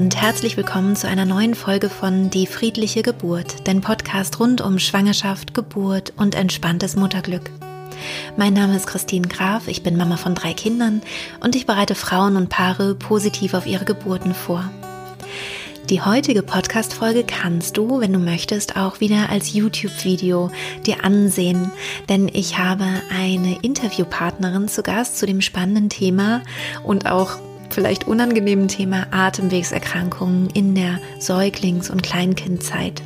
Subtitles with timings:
[0.00, 4.78] und herzlich willkommen zu einer neuen Folge von Die friedliche Geburt, dein Podcast rund um
[4.78, 7.50] Schwangerschaft, Geburt und entspanntes Mutterglück.
[8.34, 11.02] Mein Name ist Christine Graf, ich bin Mama von drei Kindern
[11.40, 14.70] und ich bereite Frauen und Paare positiv auf ihre Geburten vor.
[15.90, 20.50] Die heutige Podcast-Folge kannst du, wenn du möchtest, auch wieder als YouTube-Video
[20.86, 21.70] dir ansehen,
[22.08, 26.40] denn ich habe eine Interviewpartnerin zu Gast zu dem spannenden Thema
[26.84, 27.36] und auch
[27.74, 33.02] vielleicht unangenehmen Thema Atemwegserkrankungen in der Säuglings- und Kleinkindzeit.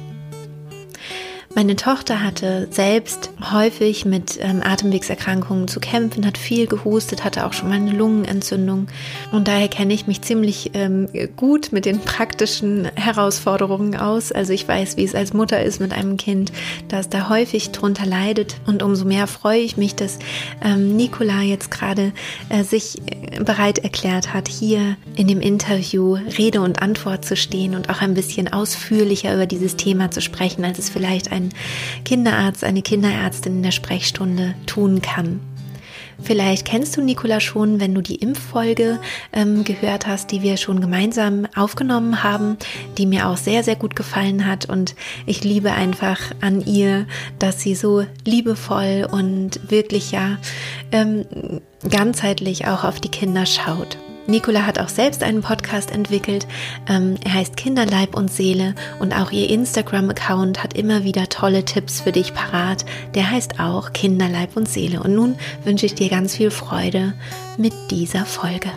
[1.56, 7.52] Meine Tochter hatte selbst häufig mit ähm, Atemwegserkrankungen zu kämpfen, hat viel gehustet, hatte auch
[7.52, 8.88] schon mal eine Lungenentzündung.
[9.30, 14.32] Und daher kenne ich mich ziemlich ähm, gut mit den praktischen Herausforderungen aus.
[14.32, 16.50] Also ich weiß, wie es als Mutter ist mit einem Kind,
[16.88, 18.56] das da häufig drunter leidet.
[18.66, 20.18] Und umso mehr freue ich mich, dass
[20.60, 22.12] ähm, Nicola jetzt gerade
[22.48, 27.76] äh, sich äh, bereit erklärt hat, hier in dem Interview Rede und Antwort zu stehen
[27.76, 32.04] und auch ein bisschen ausführlicher über dieses Thema zu sprechen, als es vielleicht ein ein
[32.04, 35.40] Kinderarzt, eine Kinderärztin in der Sprechstunde tun kann.
[36.22, 39.00] Vielleicht kennst du Nicola schon, wenn du die Impffolge
[39.32, 42.56] ähm, gehört hast, die wir schon gemeinsam aufgenommen haben,
[42.96, 44.66] die mir auch sehr, sehr gut gefallen hat.
[44.66, 44.94] Und
[45.26, 47.06] ich liebe einfach an ihr,
[47.38, 50.38] dass sie so liebevoll und wirklich ja
[50.92, 51.24] ähm,
[51.88, 53.98] ganzheitlich auch auf die Kinder schaut.
[54.26, 56.46] Nicola hat auch selbst einen Podcast entwickelt.
[56.88, 62.00] Ähm, er heißt Kinderleib und Seele und auch ihr Instagram-Account hat immer wieder tolle Tipps
[62.00, 62.84] für dich parat.
[63.14, 65.02] Der heißt auch Kinderleib und Seele.
[65.02, 67.14] Und nun wünsche ich dir ganz viel Freude
[67.58, 68.70] mit dieser Folge.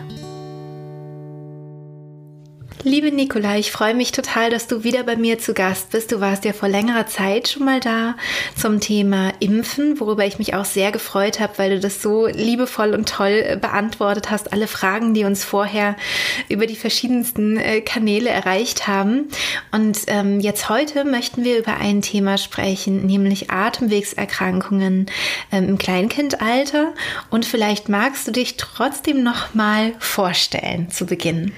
[2.88, 6.10] Liebe Nicola, ich freue mich total, dass du wieder bei mir zu Gast bist.
[6.10, 8.16] Du warst ja vor längerer Zeit schon mal da
[8.56, 12.94] zum Thema Impfen, worüber ich mich auch sehr gefreut habe, weil du das so liebevoll
[12.94, 14.54] und toll äh, beantwortet hast.
[14.54, 15.96] Alle Fragen, die uns vorher
[16.48, 19.28] über die verschiedensten äh, Kanäle erreicht haben.
[19.70, 25.10] Und ähm, jetzt heute möchten wir über ein Thema sprechen, nämlich Atemwegserkrankungen
[25.52, 26.94] ähm, im Kleinkindalter.
[27.28, 31.52] Und vielleicht magst du dich trotzdem noch mal vorstellen zu Beginn.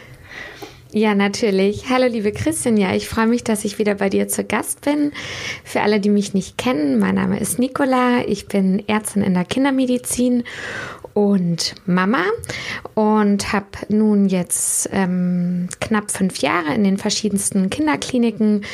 [0.93, 1.89] Ja, natürlich.
[1.89, 2.77] Hallo, liebe Christian.
[2.77, 5.13] Ja, ich freue mich, dass ich wieder bei dir zu Gast bin.
[5.63, 8.25] Für alle, die mich nicht kennen, mein Name ist Nicola.
[8.27, 10.43] Ich bin Ärztin in der Kindermedizin
[11.21, 12.25] und Mama
[12.95, 18.65] und habe nun jetzt ähm, knapp fünf Jahre in den verschiedensten Kinderkliniken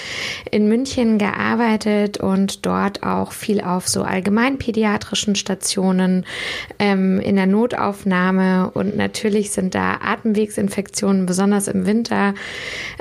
[0.53, 6.25] in München gearbeitet und dort auch viel auf so allgemeinpädiatrischen Stationen
[6.79, 8.71] ähm, in der Notaufnahme.
[8.71, 12.35] Und natürlich sind da Atemwegsinfektionen besonders im Winter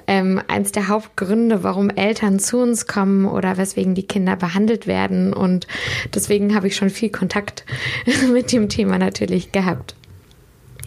[0.07, 5.33] ähm, eins der Hauptgründe, warum Eltern zu uns kommen oder weswegen die Kinder behandelt werden.
[5.33, 5.67] Und
[6.15, 7.63] deswegen habe ich schon viel Kontakt
[8.33, 9.95] mit dem Thema natürlich natürlich gehabt.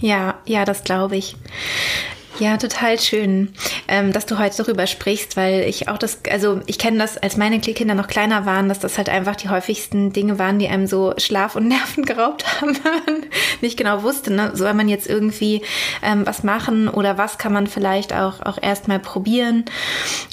[0.00, 1.36] Ja, ja, das glaube ich.
[2.38, 3.52] Ja, total schön,
[3.88, 7.36] ähm, dass du heute darüber sprichst, weil ich auch das, also ich kenne das, als
[7.36, 10.86] meine Kinder noch kleiner waren, dass das halt einfach die häufigsten Dinge waren, die einem
[10.86, 13.26] so Schlaf und Nerven geraubt haben, wenn man
[13.60, 14.52] nicht genau wusste, ne?
[14.54, 15.62] soll man jetzt irgendwie
[16.00, 19.64] ähm, was machen oder was kann man vielleicht auch, auch erstmal probieren.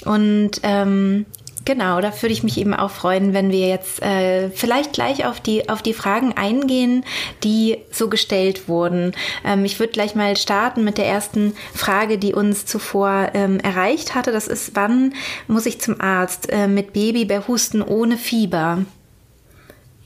[0.06, 1.26] Und ähm,
[1.66, 5.40] Genau, da würde ich mich eben auch freuen, wenn wir jetzt äh, vielleicht gleich auf
[5.40, 7.04] die, auf die Fragen eingehen,
[7.44, 9.14] die so gestellt wurden.
[9.44, 14.14] Ähm, ich würde gleich mal starten mit der ersten Frage, die uns zuvor ähm, erreicht
[14.14, 14.32] hatte.
[14.32, 15.16] Das ist, wann
[15.48, 18.86] muss ich zum Arzt äh, mit Baby bei Husten ohne Fieber?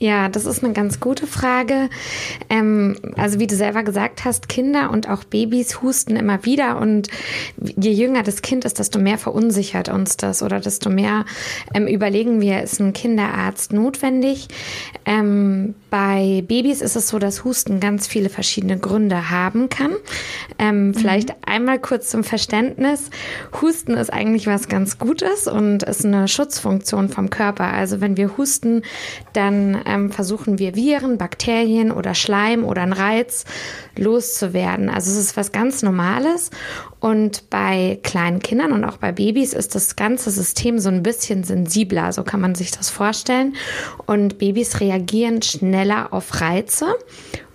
[0.02, 1.90] Ja, das ist eine ganz gute Frage.
[2.48, 7.08] Ähm, also wie du selber gesagt hast, Kinder und auch Babys husten immer wieder und
[7.58, 11.26] je jünger das Kind ist, desto mehr verunsichert uns das oder desto mehr
[11.74, 14.48] ähm, überlegen wir, ist ein Kinderarzt notwendig.
[15.04, 19.92] Ähm, bei Babys ist es so, dass Husten ganz viele verschiedene Gründe haben kann.
[20.58, 21.34] Ähm, vielleicht mhm.
[21.44, 23.10] einmal kurz zum Verständnis.
[23.60, 27.64] Husten ist eigentlich was ganz Gutes und ist eine Schutzfunktion vom Körper.
[27.64, 28.82] Also wenn wir husten,
[29.34, 33.44] dann ähm, versuchen wir Viren, Bakterien oder Schleim oder einen Reiz
[33.96, 34.88] loszuwerden.
[34.88, 36.50] Also es ist was ganz Normales.
[37.00, 41.44] Und bei kleinen Kindern und auch bei Babys ist das ganze System so ein bisschen
[41.44, 43.56] sensibler, so kann man sich das vorstellen.
[44.06, 46.86] Und Babys reagieren schneller auf Reize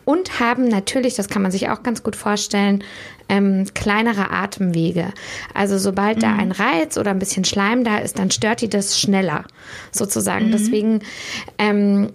[0.06, 2.84] und haben natürlich, das kann man sich auch ganz gut vorstellen,
[3.30, 5.14] ähm, kleinere Atemwege.
[5.54, 6.22] Also sobald mhm.
[6.22, 9.46] da ein Reiz oder ein bisschen Schleim da ist, dann stört die das schneller
[9.92, 10.48] sozusagen.
[10.48, 10.52] Mhm.
[10.52, 11.00] Deswegen
[11.58, 12.12] ähm,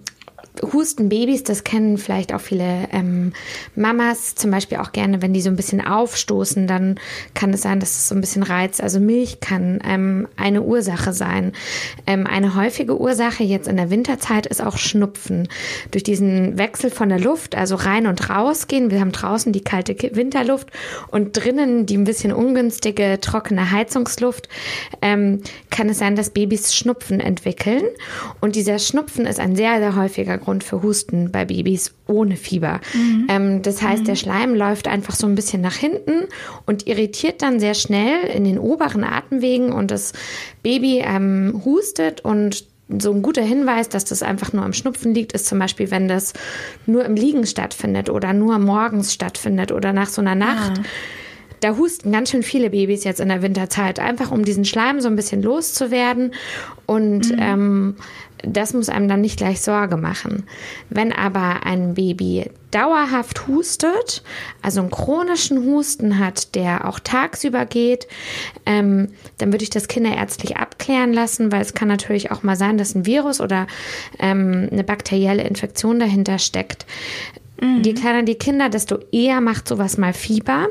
[0.63, 3.33] Hustenbabys, das kennen vielleicht auch viele ähm,
[3.75, 6.99] Mamas zum Beispiel auch gerne, wenn die so ein bisschen aufstoßen, dann
[7.35, 8.83] kann es sein, dass es so ein bisschen reizt.
[8.83, 11.53] Also Milch kann ähm, eine Ursache sein.
[12.07, 15.49] Ähm, eine häufige Ursache jetzt in der Winterzeit ist auch Schnupfen.
[15.91, 18.91] Durch diesen Wechsel von der Luft, also rein und raus gehen.
[18.91, 20.69] Wir haben draußen die kalte Winterluft
[21.11, 24.49] und drinnen die ein bisschen ungünstige, trockene Heizungsluft,
[25.03, 27.85] ähm, kann es sein, dass Babys Schnupfen entwickeln.
[28.41, 32.81] Und dieser Schnupfen ist ein sehr, sehr häufiger Grund für Husten bei Babys ohne Fieber.
[32.93, 33.27] Mhm.
[33.29, 34.07] Ähm, das heißt, mhm.
[34.07, 36.25] der Schleim läuft einfach so ein bisschen nach hinten
[36.67, 40.13] und irritiert dann sehr schnell in den oberen Atemwegen und das
[40.63, 42.65] Baby ähm, hustet und
[42.99, 46.09] so ein guter Hinweis, dass das einfach nur am Schnupfen liegt, ist zum Beispiel, wenn
[46.09, 46.33] das
[46.87, 50.79] nur im Liegen stattfindet oder nur morgens stattfindet oder nach so einer Nacht.
[50.79, 50.85] Ja.
[51.61, 55.09] Da husten ganz schön viele Babys jetzt in der Winterzeit, einfach um diesen Schleim so
[55.09, 56.35] ein bisschen loszuwerden.
[56.87, 57.39] Und mhm.
[57.39, 57.97] ähm,
[58.43, 60.45] das muss einem dann nicht gleich Sorge machen.
[60.89, 64.23] Wenn aber ein Baby dauerhaft hustet,
[64.63, 68.07] also einen chronischen Husten hat, der auch tagsüber geht,
[68.67, 69.09] ähm,
[69.39, 72.95] dann würde ich das kinderärztlich abklären lassen, weil es kann natürlich auch mal sein, dass
[72.95, 73.67] ein Virus oder
[74.19, 76.87] ähm, eine bakterielle Infektion dahinter steckt.
[77.61, 77.83] Mhm.
[77.83, 80.69] Je kleiner die Kinder, desto eher macht sowas mal Fieber.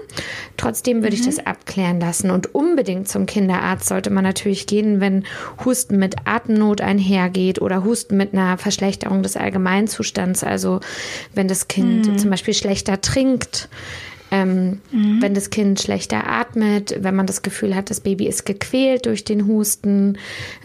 [0.57, 1.21] Trotzdem würde mhm.
[1.21, 2.31] ich das abklären lassen.
[2.31, 5.25] Und unbedingt zum Kinderarzt sollte man natürlich gehen, wenn
[5.63, 10.43] Husten mit Atemnot einhergeht oder Husten mit einer Verschlechterung des Allgemeinzustands.
[10.43, 10.79] Also
[11.33, 12.17] wenn das Kind mhm.
[12.17, 13.69] zum Beispiel schlechter trinkt
[14.31, 15.21] ähm, mhm.
[15.21, 19.23] Wenn das Kind schlechter atmet, wenn man das Gefühl hat, das Baby ist gequält durch
[19.23, 20.17] den Husten.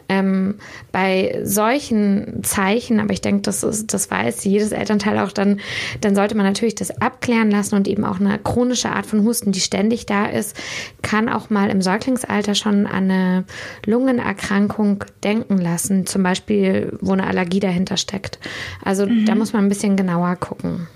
[0.08, 0.56] Ähm,
[0.92, 5.60] bei solchen Zeichen, aber ich denke, das, ist, das weiß jedes Elternteil auch, dann,
[6.02, 9.52] dann sollte man natürlich das abklären lassen und eben auch eine chronische Art von Husten,
[9.52, 10.56] die ständig da ist,
[11.00, 13.44] kann auch mal im Säuglingsalter schon an eine
[13.86, 18.38] Lungenerkrankung denken lassen, zum Beispiel, wo eine Allergie dahinter steckt.
[18.84, 19.24] Also mhm.
[19.24, 20.86] da muss man ein bisschen genauer gucken.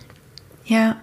[0.68, 0.96] Ja,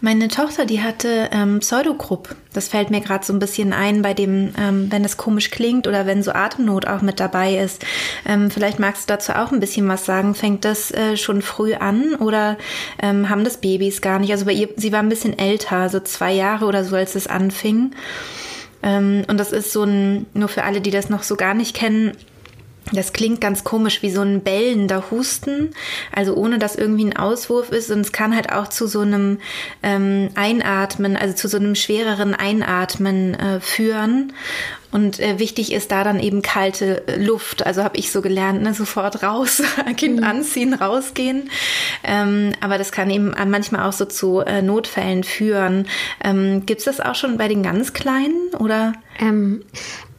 [0.00, 2.34] meine Tochter, die hatte ähm, Pseudogrupp.
[2.52, 5.86] Das fällt mir gerade so ein bisschen ein bei dem, ähm, wenn es komisch klingt
[5.86, 7.86] oder wenn so Atemnot auch mit dabei ist.
[8.26, 10.34] Ähm, vielleicht magst du dazu auch ein bisschen was sagen.
[10.34, 12.58] Fängt das äh, schon früh an oder
[13.00, 14.32] ähm, haben das Babys gar nicht?
[14.32, 17.28] Also bei ihr, sie war ein bisschen älter, so zwei Jahre oder so, als es
[17.28, 17.92] anfing.
[18.82, 21.76] Ähm, und das ist so ein, nur für alle, die das noch so gar nicht
[21.76, 22.16] kennen,
[22.94, 25.70] das klingt ganz komisch wie so ein bellender Husten,
[26.12, 27.90] also ohne dass irgendwie ein Auswurf ist.
[27.90, 29.38] Und es kann halt auch zu so einem
[29.82, 34.32] ähm, Einatmen, also zu so einem schwereren Einatmen äh, führen.
[34.94, 37.66] Und äh, wichtig ist da dann eben kalte Luft.
[37.66, 38.74] Also habe ich so gelernt, ne?
[38.74, 39.60] sofort raus,
[39.96, 40.24] Kind mhm.
[40.24, 41.50] anziehen, rausgehen.
[42.04, 45.88] Ähm, aber das kann eben manchmal auch so zu äh, Notfällen führen.
[46.22, 48.92] Ähm, Gibt es das auch schon bei den ganz Kleinen oder?
[49.18, 49.64] Ähm,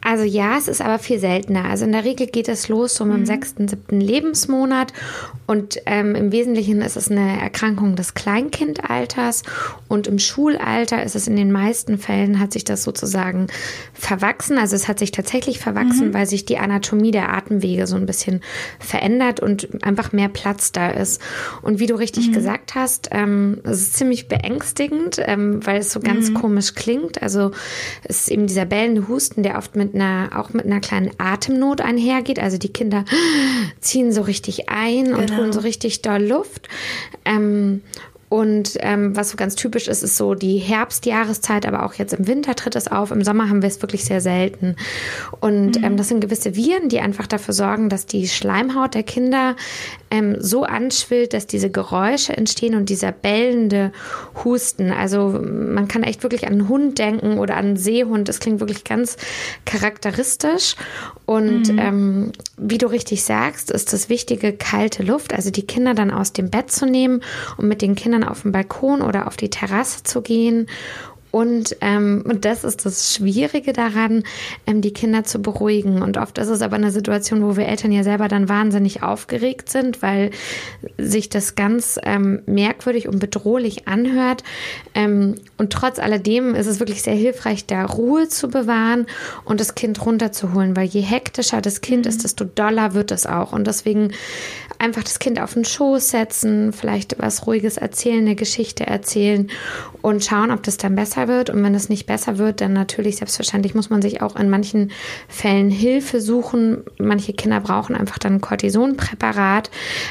[0.06, 1.64] also ja, es ist aber viel seltener.
[1.64, 3.26] Also in der Regel geht es los so dem mhm.
[3.26, 4.92] sechsten, siebten Lebensmonat
[5.46, 9.42] und ähm, im Wesentlichen ist es eine Erkrankung des Kleinkindalters
[9.88, 13.48] und im Schulalter ist es in den meisten Fällen hat sich das sozusagen
[13.94, 14.58] verwachsen.
[14.58, 16.14] Also es hat sich tatsächlich verwachsen, mhm.
[16.14, 18.42] weil sich die Anatomie der Atemwege so ein bisschen
[18.78, 21.20] verändert und einfach mehr Platz da ist.
[21.62, 22.32] Und wie du richtig mhm.
[22.32, 26.34] gesagt hast, ähm, es ist ziemlich beängstigend, ähm, weil es so ganz mhm.
[26.34, 27.22] komisch klingt.
[27.22, 27.50] Also
[28.04, 31.80] es ist eben dieser bellende Husten, der oft mit einer, auch mit einer kleinen Atemnot
[31.80, 32.38] einhergeht.
[32.38, 33.04] Also die Kinder
[33.80, 35.18] ziehen so richtig ein genau.
[35.18, 36.68] und holen so richtig doll Luft.
[37.24, 37.82] Ähm,
[38.28, 42.26] und ähm, was so ganz typisch ist, ist so die Herbstjahreszeit, aber auch jetzt im
[42.26, 43.12] Winter tritt es auf.
[43.12, 44.74] Im Sommer haben wir es wirklich sehr selten.
[45.40, 45.84] Und mhm.
[45.84, 49.54] ähm, das sind gewisse Viren, die einfach dafür sorgen, dass die Schleimhaut der Kinder
[50.10, 53.92] ähm, so anschwillt, dass diese Geräusche entstehen und dieser bellende
[54.44, 54.90] Husten.
[54.90, 58.28] Also man kann echt wirklich an einen Hund denken oder an einen Seehund.
[58.28, 59.16] Das klingt wirklich ganz
[59.64, 60.74] charakteristisch.
[61.26, 61.78] Und mhm.
[61.78, 66.32] ähm, wie du richtig sagst, ist das wichtige kalte Luft, also die Kinder dann aus
[66.32, 67.22] dem Bett zu nehmen
[67.56, 70.68] und mit den Kindern auf den Balkon oder auf die Terrasse zu gehen
[71.36, 74.22] und, ähm, und das ist das Schwierige daran,
[74.66, 76.00] ähm, die Kinder zu beruhigen.
[76.00, 79.68] Und oft ist es aber eine Situation, wo wir Eltern ja selber dann wahnsinnig aufgeregt
[79.68, 80.30] sind, weil
[80.96, 84.44] sich das ganz ähm, merkwürdig und bedrohlich anhört.
[84.94, 89.04] Ähm, und trotz alledem ist es wirklich sehr hilfreich, da Ruhe zu bewahren
[89.44, 93.52] und das Kind runterzuholen, weil je hektischer das Kind ist, desto doller wird es auch.
[93.52, 94.10] Und deswegen
[94.78, 99.50] einfach das Kind auf den Schoß setzen, vielleicht was Ruhiges erzählen, eine Geschichte erzählen
[100.02, 101.50] und schauen, ob das dann besser wird.
[101.50, 104.92] Und wenn es nicht besser wird, dann natürlich selbstverständlich muss man sich auch in manchen
[105.28, 106.84] Fällen Hilfe suchen.
[106.98, 109.70] Manche Kinder brauchen einfach dann ein Cortisonpräparat.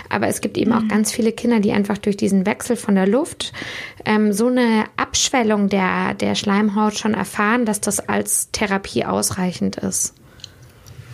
[0.10, 0.78] Aber es gibt eben mhm.
[0.78, 3.54] auch ganz viele Kinder, die einfach durch diesen Wechsel von der Luft
[4.06, 10.14] ähm, so eine Abschwellung der, der Schleimhaut schon erfahren, dass das als Therapie ausreichend ist.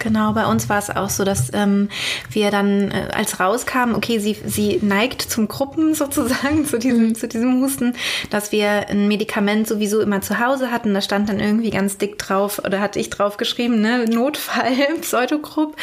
[0.02, 1.90] Genau, bei uns war es auch so, dass ähm,
[2.32, 7.16] wir dann, äh, als rauskamen, okay, sie, sie neigt zum Gruppen sozusagen, zu diesem, mhm.
[7.16, 7.94] zu diesem Husten,
[8.32, 10.96] dass wir ein Medikament sowieso immer zu Hause hatten.
[10.96, 15.76] Da stand dann irgendwie ganz dick drauf, oder hatte ich drauf geschrieben, ne, Notfall, Pseudogrupp.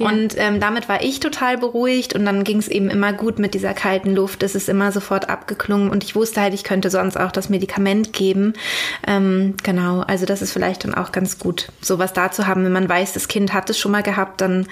[0.00, 0.08] Ja.
[0.08, 3.54] Und ähm, damit war ich total beruhigt und dann ging es eben immer gut mit
[3.54, 4.42] dieser kalten Luft.
[4.42, 8.12] Es ist immer sofort abgeklungen und ich wusste halt, ich könnte sonst auch das Medikament
[8.12, 8.54] geben.
[9.06, 12.72] Ähm, genau, also das ist vielleicht dann auch ganz gut, sowas da zu haben, wenn
[12.72, 14.66] man weiß, das Kind hat hat es schon mal gehabt, dann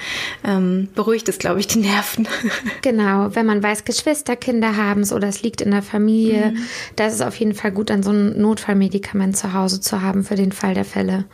[0.45, 2.27] ähm, beruhigt es, glaube ich, die Nerven.
[2.83, 6.59] Genau, wenn man weiß, Geschwisterkinder haben es oder es liegt in der Familie, mhm.
[6.97, 10.25] da ist es auf jeden Fall gut, dann so ein Notfallmedikament zu Hause zu haben
[10.25, 11.25] für den Fall der Fälle.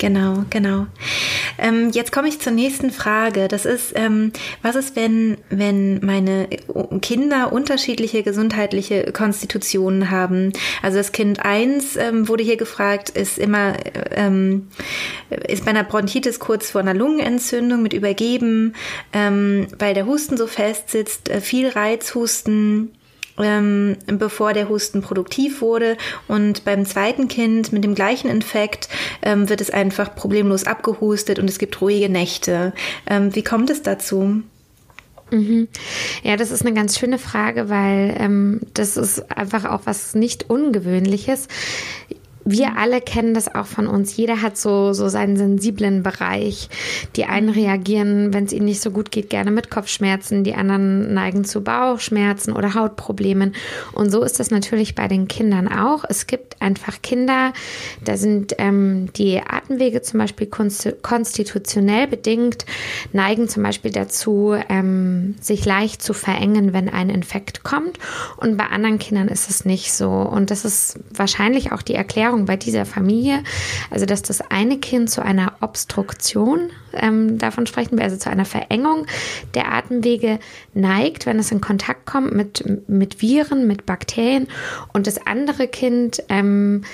[0.00, 0.86] Genau, genau.
[1.58, 3.48] Ähm, jetzt komme ich zur nächsten Frage.
[3.48, 6.48] Das ist, ähm, was ist, wenn, wenn meine
[7.02, 10.54] Kinder unterschiedliche gesundheitliche Konstitutionen haben?
[10.80, 13.74] Also das Kind 1 ähm, wurde hier gefragt, ist immer,
[14.12, 14.68] ähm,
[15.46, 18.74] ist bei einer Bronchitis kurz vor einer Lungenentzündung mit Übergeben,
[19.12, 22.90] ähm, weil der Husten so fest sitzt, äh, viel Reizhusten,
[23.42, 25.96] ähm, bevor der Husten produktiv wurde.
[26.28, 28.88] Und beim zweiten Kind mit dem gleichen Infekt
[29.22, 32.72] ähm, wird es einfach problemlos abgehustet und es gibt ruhige Nächte.
[33.06, 34.42] Ähm, wie kommt es dazu?
[35.30, 35.68] Mhm.
[36.22, 40.50] Ja, das ist eine ganz schöne Frage, weil ähm, das ist einfach auch was nicht
[40.50, 41.48] Ungewöhnliches
[42.44, 44.16] wir alle kennen das auch von uns.
[44.16, 46.68] Jeder hat so, so seinen sensiblen Bereich.
[47.16, 50.44] Die einen reagieren, wenn es ihnen nicht so gut geht, gerne mit Kopfschmerzen.
[50.44, 53.54] Die anderen neigen zu Bauchschmerzen oder Hautproblemen.
[53.92, 56.04] Und so ist das natürlich bei den Kindern auch.
[56.08, 57.52] Es gibt einfach Kinder,
[58.04, 62.64] da sind ähm, die Atemwege zum Beispiel konstitutionell bedingt,
[63.12, 67.98] neigen zum Beispiel dazu, ähm, sich leicht zu verengen, wenn ein Infekt kommt.
[68.36, 70.10] Und bei anderen Kindern ist es nicht so.
[70.10, 73.42] Und das ist wahrscheinlich auch die Erklärung, Erfahrung bei dieser Familie,
[73.90, 78.44] also dass das eine Kind zu einer Obstruktion, ähm, davon sprechen wir, also zu einer
[78.44, 79.06] Verengung
[79.54, 80.38] der Atemwege
[80.72, 84.46] neigt, wenn es in Kontakt kommt mit, mit Viren, mit Bakterien.
[84.92, 86.84] Und das andere Kind ähm,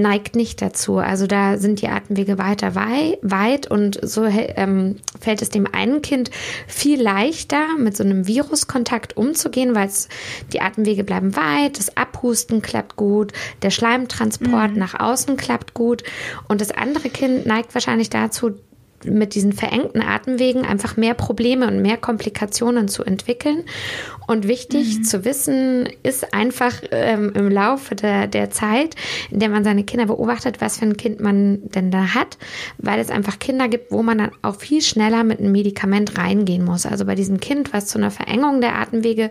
[0.00, 0.98] neigt nicht dazu.
[0.98, 6.02] Also da sind die Atemwege weiter wei weit und so ähm, fällt es dem einen
[6.02, 6.30] Kind
[6.66, 9.90] viel leichter, mit so einem Viruskontakt umzugehen, weil
[10.52, 14.78] die Atemwege bleiben weit, das Abhusten klappt gut, der Schleimtransport mhm.
[14.78, 16.02] nach außen klappt gut
[16.48, 18.52] und das andere Kind neigt wahrscheinlich dazu,
[19.04, 23.64] mit diesen verengten Atemwegen einfach mehr Probleme und mehr Komplikationen zu entwickeln.
[24.26, 25.04] Und wichtig mhm.
[25.04, 28.94] zu wissen ist einfach ähm, im Laufe der, der Zeit,
[29.30, 32.38] in der man seine Kinder beobachtet, was für ein Kind man denn da hat,
[32.78, 36.64] weil es einfach Kinder gibt, wo man dann auch viel schneller mit einem Medikament reingehen
[36.64, 36.86] muss.
[36.86, 39.30] Also bei diesem Kind, was zu einer Verengung der Atemwege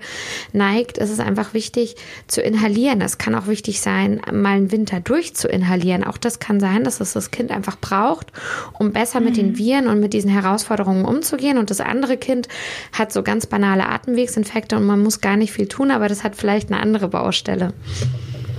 [0.52, 1.96] neigt, ist es einfach wichtig
[2.28, 3.02] zu inhalieren.
[3.02, 6.04] Es kann auch wichtig sein, mal einen Winter durch zu inhalieren.
[6.04, 8.34] Auch das kann sein, dass es das Kind einfach braucht,
[8.78, 9.26] um besser mhm.
[9.28, 11.60] mit den Viren und mit diesen Herausforderungen umzugehen.
[11.60, 12.48] Und das andere Kind
[12.92, 16.36] hat so ganz banale Atemwegsinfekte und man muss gar nicht viel tun, aber das hat
[16.36, 17.74] vielleicht eine andere Baustelle.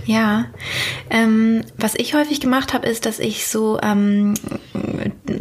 [0.06, 0.46] Ja,
[1.10, 4.34] ähm, was ich häufig gemacht habe, ist, dass ich so ähm,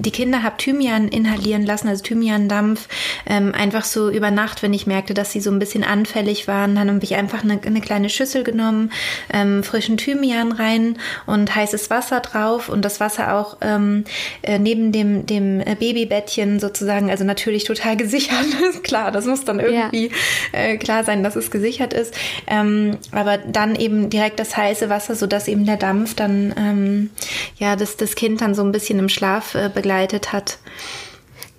[0.02, 2.88] die Kinder habe Thymian inhalieren lassen, also Thymiandampf,
[3.26, 6.76] ähm, einfach so über Nacht, wenn ich merkte, dass sie so ein bisschen anfällig waren,
[6.76, 8.92] dann habe ich einfach eine, eine kleine Schüssel genommen,
[9.34, 14.06] ähm, frischen Thymian rein und heißes Wasser drauf und das Wasser auch ähm,
[14.42, 19.60] äh, neben dem, dem Babybettchen sozusagen, also natürlich total gesichert ist, klar, das muss dann
[19.60, 20.08] irgendwie
[20.54, 20.60] ja.
[20.60, 22.14] äh, klar sein, dass es gesichert ist,
[22.48, 27.10] ähm, aber dann eben direkt das heiße Wasser, sodass eben der Dampf dann, ähm,
[27.58, 30.60] ja, das, das Kind dann so ein bisschen im Schlaf äh, begleitet hat.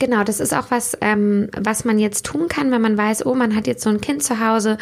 [0.00, 3.34] Genau, das ist auch was, ähm, was man jetzt tun kann, wenn man weiß, oh,
[3.34, 4.78] man hat jetzt so ein Kind zu Hause,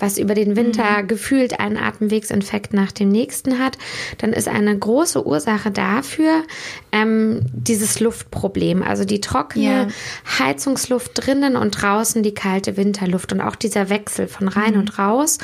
[0.00, 1.06] was über den Winter mhm.
[1.06, 3.78] gefühlt einen Atemwegsinfekt nach dem nächsten hat.
[4.18, 6.42] Dann ist eine große Ursache dafür
[6.96, 9.88] ähm, dieses Luftproblem, also die trockene yeah.
[10.38, 14.80] Heizungsluft drinnen und draußen die kalte Winterluft und auch dieser Wechsel von rein mhm.
[14.80, 15.38] und raus.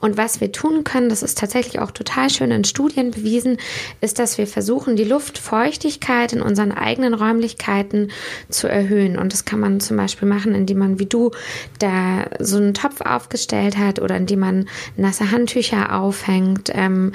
[0.00, 3.56] Und was wir tun können, das ist tatsächlich auch total schön in Studien bewiesen,
[4.00, 8.10] ist, dass wir versuchen, die Luftfeuchtigkeit in unseren eigenen Räumlichkeiten
[8.48, 9.18] zu erhöhen.
[9.18, 11.30] Und das kann man zum Beispiel machen, indem man wie du
[11.78, 16.70] da so einen Topf aufgestellt hat oder indem man nasse Handtücher aufhängt.
[16.74, 17.12] Ähm,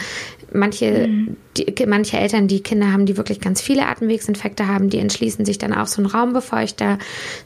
[0.51, 1.37] manche, mhm.
[1.57, 5.57] die, manche Eltern, die Kinder haben, die wirklich ganz viele Atemwegsinfekte haben, die entschließen sich
[5.57, 6.97] dann auch so einen Raumbefeuchter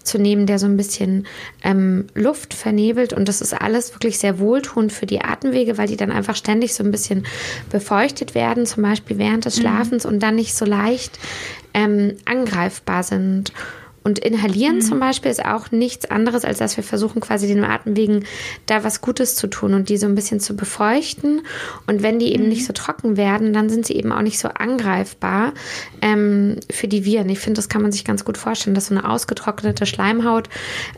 [0.04, 1.28] zu nehmen, der so ein bisschen
[1.64, 3.14] ähm, Luft vernebelt.
[3.14, 6.74] Und das ist alles wirklich sehr wohltuend für die Atemwege, weil die dann einfach ständig
[6.74, 7.26] so ein bisschen
[7.70, 9.62] befeuchtet werden, zum Beispiel während des mhm.
[9.62, 10.14] Schlafens mhm.
[10.14, 11.20] und dann nicht so leicht
[11.74, 13.52] ähm, angreifbar sind.
[14.08, 14.82] Und inhalieren mhm.
[14.82, 18.24] zum Beispiel ist auch nichts anderes, als dass wir versuchen, quasi den Atemwegen
[18.66, 21.42] da was Gutes zu tun und die so ein bisschen zu befeuchten.
[21.88, 22.50] Und wenn die eben mhm.
[22.50, 25.52] nicht so trocken werden, dann sind sie eben auch nicht so angreifbar
[26.02, 27.28] ähm, für die Viren.
[27.28, 30.48] Ich finde, das kann man sich ganz gut vorstellen, dass so eine ausgetrocknete Schleimhaut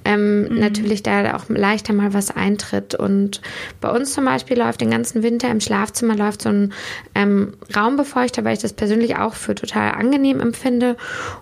[0.06, 0.60] ähm, mhm.
[0.60, 2.94] natürlich da auch leichter mal was eintritt.
[2.94, 3.42] Und
[3.82, 6.74] bei uns zum Beispiel läuft den ganzen Winter im Schlafzimmer läuft so ein
[7.16, 10.96] ähm, Raumbefeuchter, weil ich das persönlich auch für total angenehm empfinde.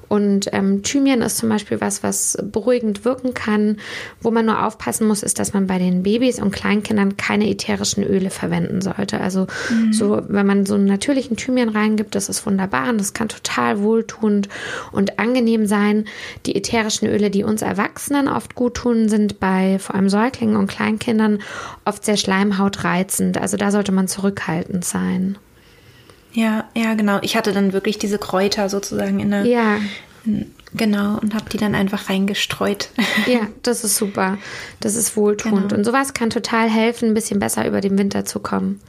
[0.07, 3.77] Und ähm, Thymian ist zum Beispiel was, was beruhigend wirken kann.
[4.21, 8.03] Wo man nur aufpassen muss, ist, dass man bei den Babys und Kleinkindern keine ätherischen
[8.03, 9.19] Öle verwenden sollte.
[9.21, 9.93] Also mhm.
[9.93, 13.81] so, wenn man so einen natürlichen Thymian reingibt, das ist wunderbar und das kann total
[13.81, 14.49] wohltuend
[14.91, 16.05] und angenehm sein.
[16.45, 20.67] Die ätherischen Öle, die uns Erwachsenen oft gut tun, sind bei vor allem Säuglingen und
[20.67, 21.39] Kleinkindern
[21.85, 23.37] oft sehr schleimhautreizend.
[23.37, 25.37] Also da sollte man zurückhaltend sein.
[26.33, 27.17] Ja, ja, genau.
[27.23, 29.45] Ich hatte dann wirklich diese Kräuter sozusagen in der.
[29.45, 29.77] Ja.
[30.73, 32.89] Genau, und habe die dann einfach reingestreut.
[33.27, 34.37] Ja, das ist super.
[34.79, 35.69] Das ist wohltuend.
[35.69, 35.75] Genau.
[35.75, 38.79] Und sowas kann total helfen, ein bisschen besser über den Winter zu kommen.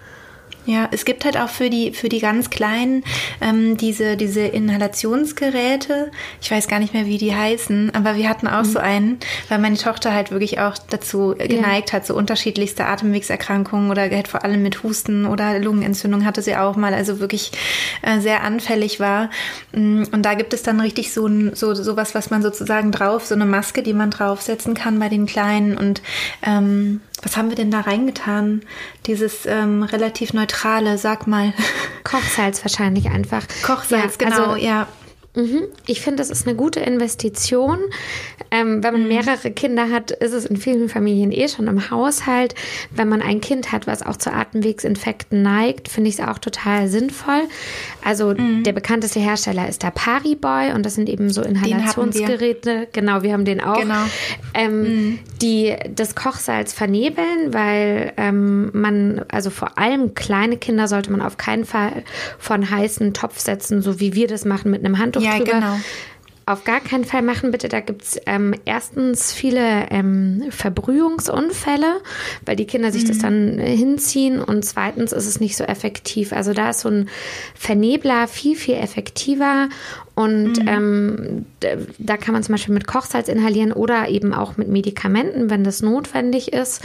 [0.69, 3.03] Ja, es gibt halt auch für die, für die ganz Kleinen
[3.41, 6.11] ähm, diese, diese Inhalationsgeräte.
[6.43, 8.71] Ich weiß gar nicht mehr, wie die heißen, aber wir hatten auch mhm.
[8.71, 11.95] so einen, weil meine Tochter halt wirklich auch dazu geneigt ja.
[11.95, 16.77] hat, so unterschiedlichste Atemwegserkrankungen oder halt vor allem mit Husten oder Lungenentzündung hatte sie auch
[16.77, 17.51] mal, also wirklich
[18.03, 19.31] äh, sehr anfällig war.
[19.73, 22.93] Mm, und da gibt es dann richtig so ein, so, so was, was man sozusagen
[22.93, 26.03] drauf, so eine Maske, die man draufsetzen kann bei den Kleinen und
[26.43, 28.63] ähm, was haben wir denn da reingetan?
[29.07, 31.53] Dieses ähm, relativ neutrale, sag mal.
[32.05, 33.43] Kochsalz wahrscheinlich einfach.
[33.63, 34.87] Kochsalz, ja, genau, also, ja.
[35.39, 35.69] Mhm.
[35.87, 37.79] Ich finde, das ist eine gute Investition.
[38.51, 39.09] Ähm, wenn man mhm.
[39.09, 42.57] mehrere Kinder hat, ist es in vielen Familien eh schon im Haushalt.
[42.91, 46.89] Wenn man ein Kind hat, was auch zu Atemwegsinfekten neigt, finde ich es auch total
[46.89, 47.43] sinnvoll.
[48.05, 48.65] Also mhm.
[48.65, 52.89] der bekannteste Hersteller ist der Pariboy und das sind eben so Inhalationsgeräte.
[52.93, 53.79] Genau, wir haben den auch.
[53.81, 54.03] Genau.
[54.55, 55.19] Ähm, mhm.
[55.41, 61.37] Die das Kochsalz vernebeln, weil ähm, man, also vor allem kleine Kinder sollte man auf
[61.37, 62.03] keinen Fall
[62.39, 65.53] von heißen Topf setzen, so wie wir das machen mit einem Handtuch ja, drüber.
[65.53, 65.77] Genau
[66.49, 67.69] auf gar keinen Fall machen, bitte.
[67.69, 72.01] Da gibt es ähm, erstens viele ähm, Verbrühungsunfälle,
[72.47, 73.09] weil die Kinder sich mhm.
[73.09, 76.33] das dann äh, hinziehen und zweitens ist es nicht so effektiv.
[76.33, 77.11] Also da ist so ein
[77.55, 79.69] Vernebler viel, viel effektiver
[80.19, 80.67] und mhm.
[80.67, 81.47] ähm,
[81.99, 85.81] da kann man zum Beispiel mit Kochsalz inhalieren oder eben auch mit Medikamenten, wenn das
[85.81, 86.83] notwendig ist.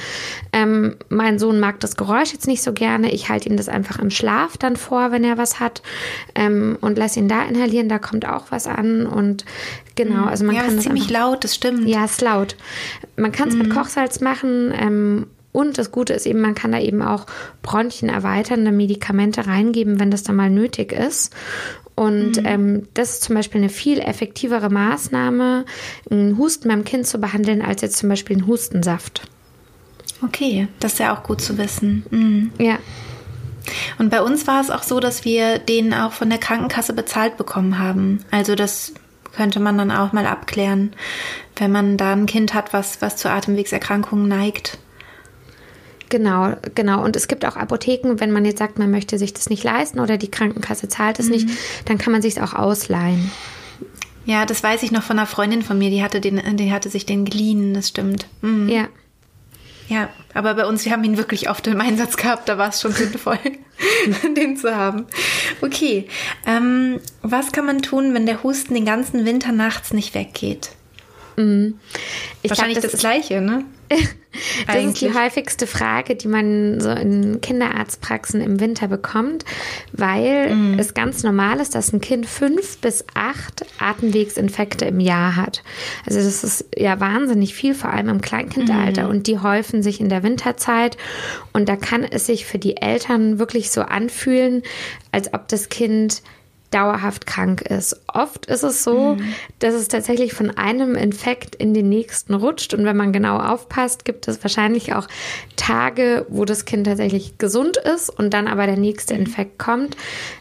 [0.52, 3.12] Ähm, mein Sohn mag das Geräusch jetzt nicht so gerne.
[3.12, 5.82] Ich halte ihm das einfach im Schlaf dann vor, wenn er was hat
[6.36, 7.90] ähm, und lasse ihn da inhalieren.
[7.90, 9.46] Da kommt auch was an und
[9.96, 10.28] genau, mhm.
[10.28, 11.88] also man ja, kann ist ziemlich einfach, laut, das stimmt.
[11.88, 12.56] Ja, ist laut.
[13.16, 13.64] Man kann es mhm.
[13.64, 14.72] mit Kochsalz machen.
[14.80, 17.28] Ähm, und das Gute ist eben, man kann da eben auch
[17.62, 21.32] Bronchien erweiternde Medikamente reingeben, wenn das dann mal nötig ist.
[21.96, 22.46] Und mhm.
[22.46, 25.66] ähm, das ist zum Beispiel eine viel effektivere Maßnahme,
[26.10, 29.22] einen Husten beim Kind zu behandeln, als jetzt zum Beispiel einen Hustensaft.
[30.24, 32.06] Okay, das ist ja auch gut zu wissen.
[32.10, 32.52] Mhm.
[32.58, 32.80] Ja.
[33.98, 37.38] Und bei uns war es auch so, dass wir den auch von der Krankenkasse bezahlt
[37.38, 38.24] bekommen haben.
[38.32, 38.94] Also das
[39.36, 40.94] könnte man dann auch mal abklären,
[41.58, 44.78] wenn man da ein Kind hat, was, was zu Atemwegserkrankungen neigt.
[46.14, 47.04] Genau, genau.
[47.04, 50.00] Und es gibt auch Apotheken, wenn man jetzt sagt, man möchte sich das nicht leisten
[50.00, 51.32] oder die Krankenkasse zahlt es mhm.
[51.32, 51.50] nicht,
[51.86, 53.32] dann kann man sich auch ausleihen.
[54.28, 56.92] Ja, das weiß ich noch von einer Freundin von mir, die hatte den, die hatte
[56.92, 58.28] sich den geliehen, das stimmt.
[58.42, 58.70] Mhm.
[58.70, 58.90] Ja.
[59.90, 62.80] Ja, aber bei uns, wir haben ihn wirklich oft im Einsatz gehabt, da war es
[62.80, 63.40] schon sinnvoll,
[64.38, 65.08] den zu haben.
[65.62, 66.08] Okay,
[66.46, 70.70] ähm, was kann man tun, wenn der Husten den ganzen Winter nachts nicht weggeht?
[71.38, 71.80] Mhm.
[72.44, 73.66] Wahrscheinlich glaub, das, das Gleiche, ne?
[74.68, 74.94] das Eigentlich.
[74.94, 79.46] ist die häufigste Frage, die man so in Kinderarztpraxen im Winter bekommt,
[79.92, 80.80] weil mhm.
[80.80, 85.64] es ganz normal ist, dass ein Kind fünf bis acht Atemwegsinfekte im Jahr hat.
[86.06, 89.10] Also das ist ja wahnsinnig viel, vor allem im Kleinkindalter mhm.
[89.10, 90.98] und die häufen sich in der Winterzeit
[91.54, 94.64] und da kann es sich für die Eltern wirklich so anfühlen,
[95.12, 96.24] als ob das Kind
[96.74, 98.02] dauerhaft krank ist.
[98.08, 99.34] Oft ist es so, mhm.
[99.60, 102.74] dass es tatsächlich von einem Infekt in den nächsten rutscht.
[102.74, 105.08] Und wenn man genau aufpasst, gibt es wahrscheinlich auch
[105.56, 109.22] Tage, wo das Kind tatsächlich gesund ist und dann aber der nächste mhm.
[109.22, 109.96] Infekt kommt.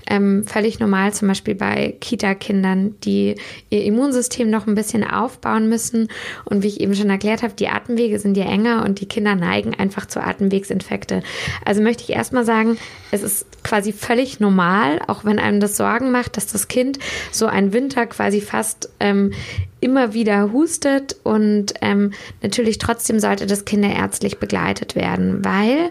[0.06, 3.36] Ähm, völlig normal, zum Beispiel bei Kita-Kindern, die
[3.70, 6.08] ihr Immunsystem noch ein bisschen aufbauen müssen.
[6.44, 9.34] Und wie ich eben schon erklärt habe, die Atemwege sind ja enger und die Kinder
[9.34, 11.22] neigen einfach zu Atemwegsinfekte.
[11.64, 12.78] Also möchte ich erstmal sagen,
[13.10, 16.98] es ist quasi völlig normal, auch wenn einem das Sorgen macht, dass das Kind
[17.30, 19.32] so einen Winter quasi fast ähm,
[19.80, 25.90] immer wieder hustet und ähm, natürlich trotzdem sollte das kinderärztlich begleitet werden, weil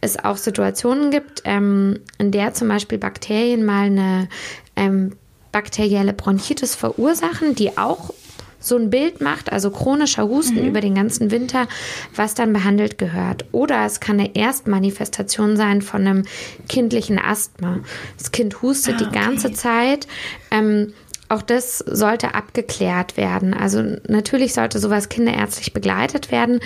[0.00, 4.28] es auch Situationen gibt, ähm, in der zum Beispiel Bakterien mal eine
[4.76, 5.12] ähm,
[5.52, 8.12] bakterielle Bronchitis verursachen, die auch
[8.60, 10.68] so ein Bild macht, also chronischer Husten mhm.
[10.68, 11.66] über den ganzen Winter,
[12.14, 13.46] was dann behandelt gehört.
[13.52, 16.24] Oder es kann eine Erstmanifestation sein von einem
[16.68, 17.80] kindlichen Asthma.
[18.18, 19.08] Das Kind hustet ah, okay.
[19.08, 20.06] die ganze Zeit.
[20.50, 20.92] Ähm,
[21.30, 23.54] auch das sollte abgeklärt werden.
[23.54, 26.58] Also natürlich sollte sowas kinderärztlich begleitet werden.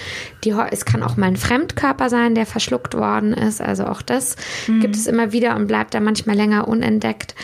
[0.42, 3.60] Die, es kann auch mal ein Fremdkörper sein, der verschluckt worden ist.
[3.60, 4.80] Also auch das mhm.
[4.80, 7.34] gibt es immer wieder und bleibt da manchmal länger unentdeckt.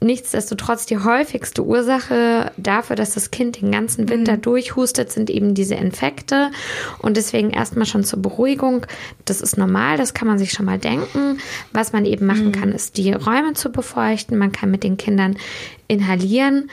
[0.00, 4.42] Nichtsdestotrotz die häufigste Ursache dafür, dass das Kind den ganzen Winter mhm.
[4.42, 6.50] durchhustet, sind eben diese Infekte.
[7.00, 8.86] Und deswegen erstmal schon zur Beruhigung.
[9.24, 11.38] Das ist normal, das kann man sich schon mal denken.
[11.72, 12.52] Was man eben machen mhm.
[12.52, 14.38] kann, ist die Räume zu befeuchten.
[14.38, 15.36] Man kann mit den Kindern
[15.88, 16.70] inhalieren.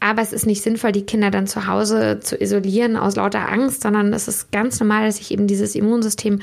[0.00, 3.82] Aber es ist nicht sinnvoll, die Kinder dann zu Hause zu isolieren aus lauter Angst,
[3.82, 6.40] sondern es ist ganz normal, dass sich eben dieses Immunsystem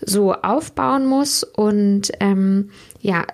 [0.00, 1.42] so aufbauen muss.
[1.42, 3.24] Und ähm, ja,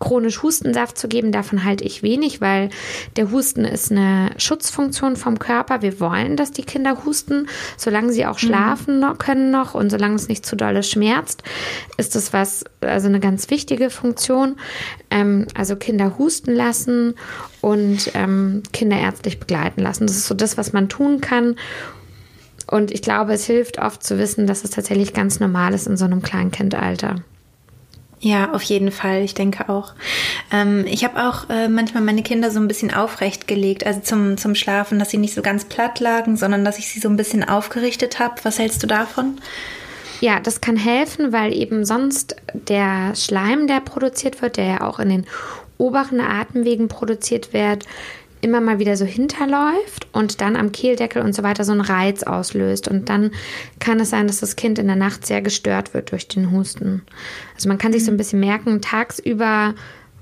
[0.00, 2.70] chronisch Hustensaft zu geben, davon halte ich wenig, weil
[3.16, 5.82] der Husten ist eine Schutzfunktion vom Körper.
[5.82, 8.46] Wir wollen, dass die Kinder husten, solange sie auch mhm.
[8.46, 9.18] schlafen mhm.
[9.18, 11.42] können noch und solange es nicht zu dolle schmerzt,
[11.96, 14.56] ist das was, also eine ganz wichtige Funktion.
[15.10, 17.14] Ähm, also Kinder husten lassen
[17.60, 20.06] und ähm, Kinder ärztlich begleiten lassen.
[20.06, 21.56] Das ist so das, was man tun kann.
[22.66, 25.96] Und ich glaube, es hilft oft zu wissen, dass es tatsächlich ganz normal ist in
[25.96, 27.22] so einem Kleinkindalter.
[28.24, 29.22] Ja, auf jeden Fall.
[29.22, 29.92] Ich denke auch.
[30.50, 34.38] Ähm, ich habe auch äh, manchmal meine Kinder so ein bisschen aufrecht gelegt, also zum,
[34.38, 37.18] zum Schlafen, dass sie nicht so ganz platt lagen, sondern dass ich sie so ein
[37.18, 38.36] bisschen aufgerichtet habe.
[38.42, 39.36] Was hältst du davon?
[40.22, 45.00] Ja, das kann helfen, weil eben sonst der Schleim, der produziert wird, der ja auch
[45.00, 45.26] in den
[45.76, 47.84] oberen Atemwegen produziert wird,
[48.44, 52.22] immer mal wieder so hinterläuft und dann am Kehldeckel und so weiter so einen Reiz
[52.22, 52.86] auslöst.
[52.86, 53.30] Und dann
[53.80, 57.02] kann es sein, dass das Kind in der Nacht sehr gestört wird durch den Husten.
[57.54, 59.74] Also man kann sich so ein bisschen merken, tagsüber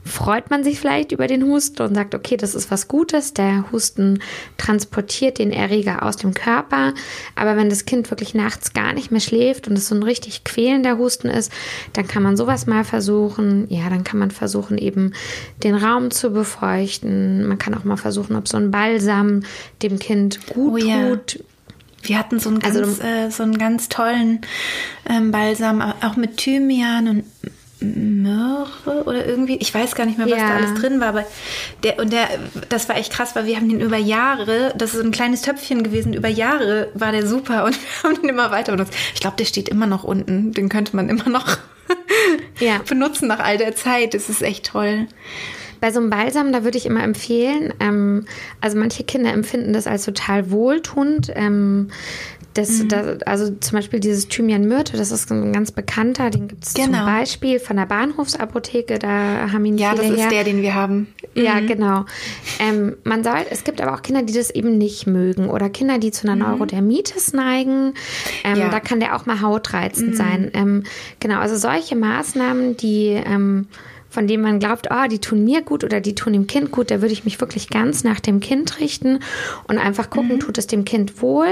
[0.05, 3.35] freut man sich vielleicht über den Husten und sagt, okay, das ist was Gutes.
[3.35, 4.21] Der Husten
[4.59, 6.93] transportiert den Erreger aus dem Körper.
[7.37, 10.45] Aber wenn das Kind wirklich nachts gar nicht mehr schläft und es so ein richtig
[10.45, 11.53] quälender Husten ist,
[11.93, 13.67] dann kann man sowas mal versuchen.
[13.71, 15.13] Ja, dann kann man versuchen, eben
[15.63, 17.47] den Raum zu befeuchten.
[17.47, 19.43] Man kann auch mal versuchen, ob so ein Balsam
[19.83, 21.11] dem Kind gut oh, ja.
[21.11, 21.45] tut.
[22.03, 24.41] Wir hatten so einen also ganz, also, äh, so einen ganz tollen
[25.09, 27.25] ähm, Balsam, auch mit Thymian und
[27.83, 30.49] Möhre oder irgendwie, ich weiß gar nicht mehr, was ja.
[30.49, 31.25] da alles drin war, aber
[31.83, 32.29] der und der,
[32.69, 35.43] das war echt krass, weil wir haben den über Jahre, das ist so ein kleines
[35.43, 38.95] Töpfchen gewesen, über Jahre war der super und wir haben den immer weiter benutzt.
[39.15, 41.59] Ich glaube, der steht immer noch unten, den könnte man immer noch
[42.61, 42.81] ja.
[42.89, 44.15] benutzen nach all der Zeit.
[44.15, 45.07] Das ist echt toll.
[45.81, 48.27] Bei so einem Balsam, da würde ich immer empfehlen, ähm,
[48.61, 51.33] also manche Kinder empfinden das als total wohltuend.
[51.35, 51.91] Ähm,
[52.55, 52.89] das, mhm.
[52.89, 56.75] das, also zum Beispiel dieses Thymian Myrte, das ist ein ganz bekannter, den gibt es
[56.75, 56.99] genau.
[56.99, 60.29] zum Beispiel von der Bahnhofsapotheke, da haben ihn Ja, das ist her.
[60.29, 61.09] der, den wir haben.
[61.35, 61.43] Mhm.
[61.43, 62.05] Ja, genau.
[62.59, 65.99] Ähm, man soll, es gibt aber auch Kinder, die das eben nicht mögen oder Kinder,
[65.99, 66.53] die zu einer mhm.
[66.53, 67.95] Neurodermitis neigen.
[68.45, 68.69] Ähm, ja.
[68.69, 70.17] Da kann der auch mal hautreizend mhm.
[70.17, 70.51] sein.
[70.55, 70.83] Ähm,
[71.21, 73.67] genau, also solche Maßnahmen, die ähm,
[74.13, 76.91] von denen man glaubt, oh, die tun mir gut oder die tun dem Kind gut,
[76.91, 79.21] da würde ich mich wirklich ganz nach dem Kind richten
[79.69, 80.41] und einfach gucken, mhm.
[80.41, 81.49] tut es dem Kind wohl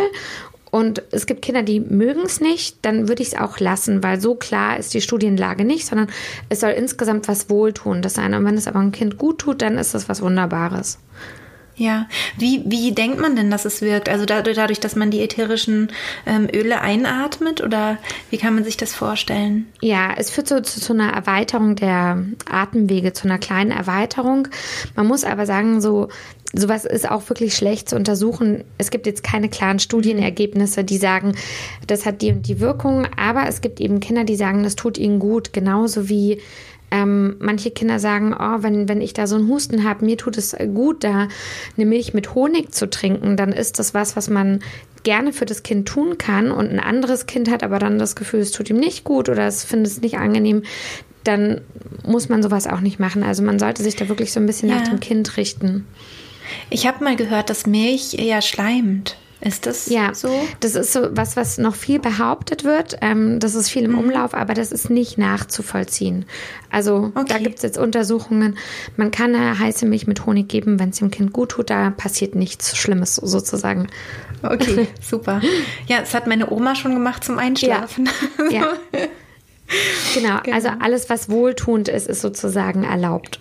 [0.71, 4.21] und es gibt Kinder, die mögen es nicht, dann würde ich es auch lassen, weil
[4.21, 6.09] so klar ist die Studienlage nicht, sondern
[6.49, 8.35] es soll insgesamt was Wohltuendes sein.
[8.35, 10.99] Und wenn es aber ein Kind gut tut, dann ist das was Wunderbares.
[11.81, 14.11] Ja, wie, wie denkt man denn, dass es wirkt?
[14.11, 15.91] Also dadurch, dass man die ätherischen
[16.27, 17.97] ähm, Öle einatmet oder
[18.29, 19.67] wie kann man sich das vorstellen?
[19.81, 24.49] Ja, es führt so zu, zu, einer Erweiterung der Atemwege, zu einer kleinen Erweiterung.
[24.95, 26.09] Man muss aber sagen, so
[26.53, 28.65] sowas ist auch wirklich schlecht zu untersuchen.
[28.77, 31.35] Es gibt jetzt keine klaren Studienergebnisse, die sagen,
[31.87, 34.99] das hat die und die Wirkung, aber es gibt eben Kinder, die sagen, das tut
[34.99, 36.43] ihnen gut, genauso wie
[36.91, 40.37] ähm, manche Kinder sagen, oh, wenn, wenn ich da so einen Husten habe, mir tut
[40.37, 41.29] es gut, da
[41.77, 44.61] eine Milch mit Honig zu trinken, dann ist das was, was man
[45.03, 48.41] gerne für das Kind tun kann und ein anderes Kind hat aber dann das Gefühl,
[48.41, 50.63] es tut ihm nicht gut oder es findet es nicht angenehm,
[51.25, 51.61] dann
[52.05, 53.23] muss man sowas auch nicht machen.
[53.23, 54.77] Also man sollte sich da wirklich so ein bisschen ja.
[54.77, 55.87] nach dem Kind richten.
[56.71, 59.17] Ich habe mal gehört, dass Milch eher schleimt.
[59.41, 60.29] Ist das ja, so?
[60.61, 62.99] Das ist so was, was noch viel behauptet wird.
[63.01, 63.99] Ähm, das ist viel im mhm.
[64.01, 66.27] Umlauf, aber das ist nicht nachzuvollziehen.
[66.71, 67.25] Also okay.
[67.29, 68.59] da gibt es jetzt Untersuchungen.
[68.97, 71.71] Man kann eine heiße Milch mit Honig geben, wenn es dem Kind gut tut.
[71.71, 73.89] Da passiert nichts Schlimmes sozusagen.
[74.43, 75.41] Okay, super.
[75.87, 78.11] Ja, das hat meine Oma schon gemacht zum Einschlafen.
[78.51, 78.61] Ja.
[78.61, 79.07] ja.
[80.15, 83.41] Genau, genau, also alles, was wohltuend ist, ist sozusagen erlaubt.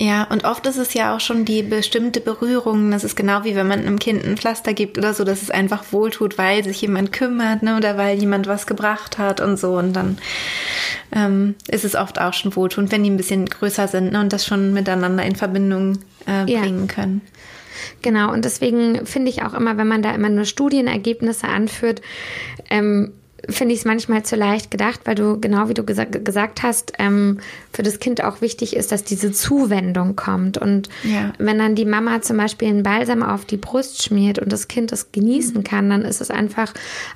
[0.00, 2.90] Ja, und oft ist es ja auch schon die bestimmte Berührung.
[2.90, 5.50] Das ist genau wie wenn man einem Kind ein Pflaster gibt oder so, dass es
[5.50, 9.78] einfach wohltut, weil sich jemand kümmert, ne, oder weil jemand was gebracht hat und so.
[9.78, 10.18] Und dann
[11.12, 14.32] ähm, ist es oft auch schon wohltuend, wenn die ein bisschen größer sind ne, und
[14.32, 16.94] das schon miteinander in Verbindung äh, bringen ja.
[16.94, 17.20] können.
[18.02, 22.02] Genau, und deswegen finde ich auch immer, wenn man da immer nur Studienergebnisse anführt,
[22.68, 23.12] ähm,
[23.48, 26.92] finde ich es manchmal zu leicht gedacht, weil du, genau wie du gesa gesagt hast,
[26.98, 27.38] ähm,
[27.72, 30.58] für das Kind auch wichtig ist, dass diese Zuwendung kommt.
[30.58, 31.32] Und ja.
[31.38, 34.92] wenn dann die Mama zum Beispiel einen Balsam auf die Brust schmiert und das Kind
[34.92, 35.64] das genießen mhm.
[35.64, 36.72] kann, dann ist es einfach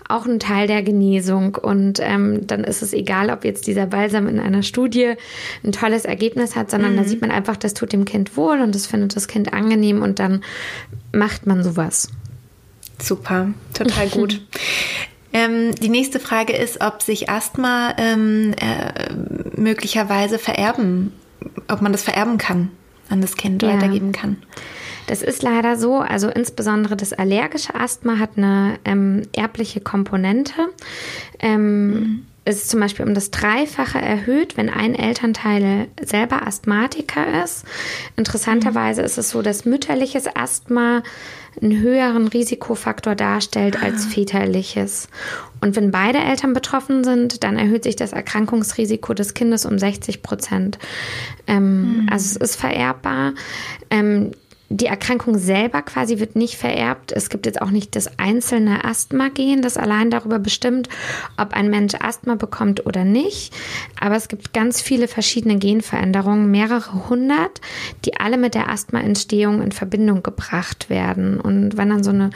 [0.08, 1.54] auch ein Teil der Genesung.
[1.54, 5.14] Und ähm, dann ist es egal, ob jetzt dieser Balsam in einer Studie
[5.64, 6.96] ein tolles Ergebnis hat, sondern mhm.
[6.98, 10.02] da sieht man einfach, das tut dem Kind wohl und das findet das Kind angenehm
[10.02, 10.42] und dann
[11.12, 12.08] macht man sowas.
[13.00, 14.40] Super, total gut.
[15.32, 19.12] Ähm, die nächste Frage ist, ob sich Asthma ähm, äh,
[19.56, 21.12] möglicherweise vererben,
[21.68, 22.70] ob man das vererben kann,
[23.10, 23.74] an das Kind ja.
[23.74, 24.38] weitergeben kann.
[25.06, 25.96] Das ist leider so.
[25.96, 30.68] Also insbesondere das allergische Asthma hat eine ähm, erbliche Komponente.
[31.38, 32.26] Ähm, mhm.
[32.48, 37.66] Es ist zum Beispiel um das Dreifache erhöht, wenn ein Elternteil selber Asthmatiker ist.
[38.16, 41.02] Interessanterweise ist es so, dass mütterliches Asthma
[41.60, 44.08] einen höheren Risikofaktor darstellt als ah.
[44.08, 45.08] väterliches.
[45.60, 50.22] Und wenn beide Eltern betroffen sind, dann erhöht sich das Erkrankungsrisiko des Kindes um 60
[50.22, 50.78] Prozent.
[51.46, 52.08] Ähm, mhm.
[52.10, 53.34] Also es ist vererbbar.
[53.90, 54.30] Ähm,
[54.70, 57.12] die Erkrankung selber quasi wird nicht vererbt.
[57.12, 60.88] Es gibt jetzt auch nicht das einzelne Asthma-Gen, das allein darüber bestimmt,
[61.38, 63.54] ob ein Mensch Asthma bekommt oder nicht.
[63.98, 67.62] Aber es gibt ganz viele verschiedene Genveränderungen, mehrere hundert,
[68.04, 71.40] die alle mit der Asthma-Entstehung in Verbindung gebracht werden.
[71.40, 72.30] Und wenn dann so eine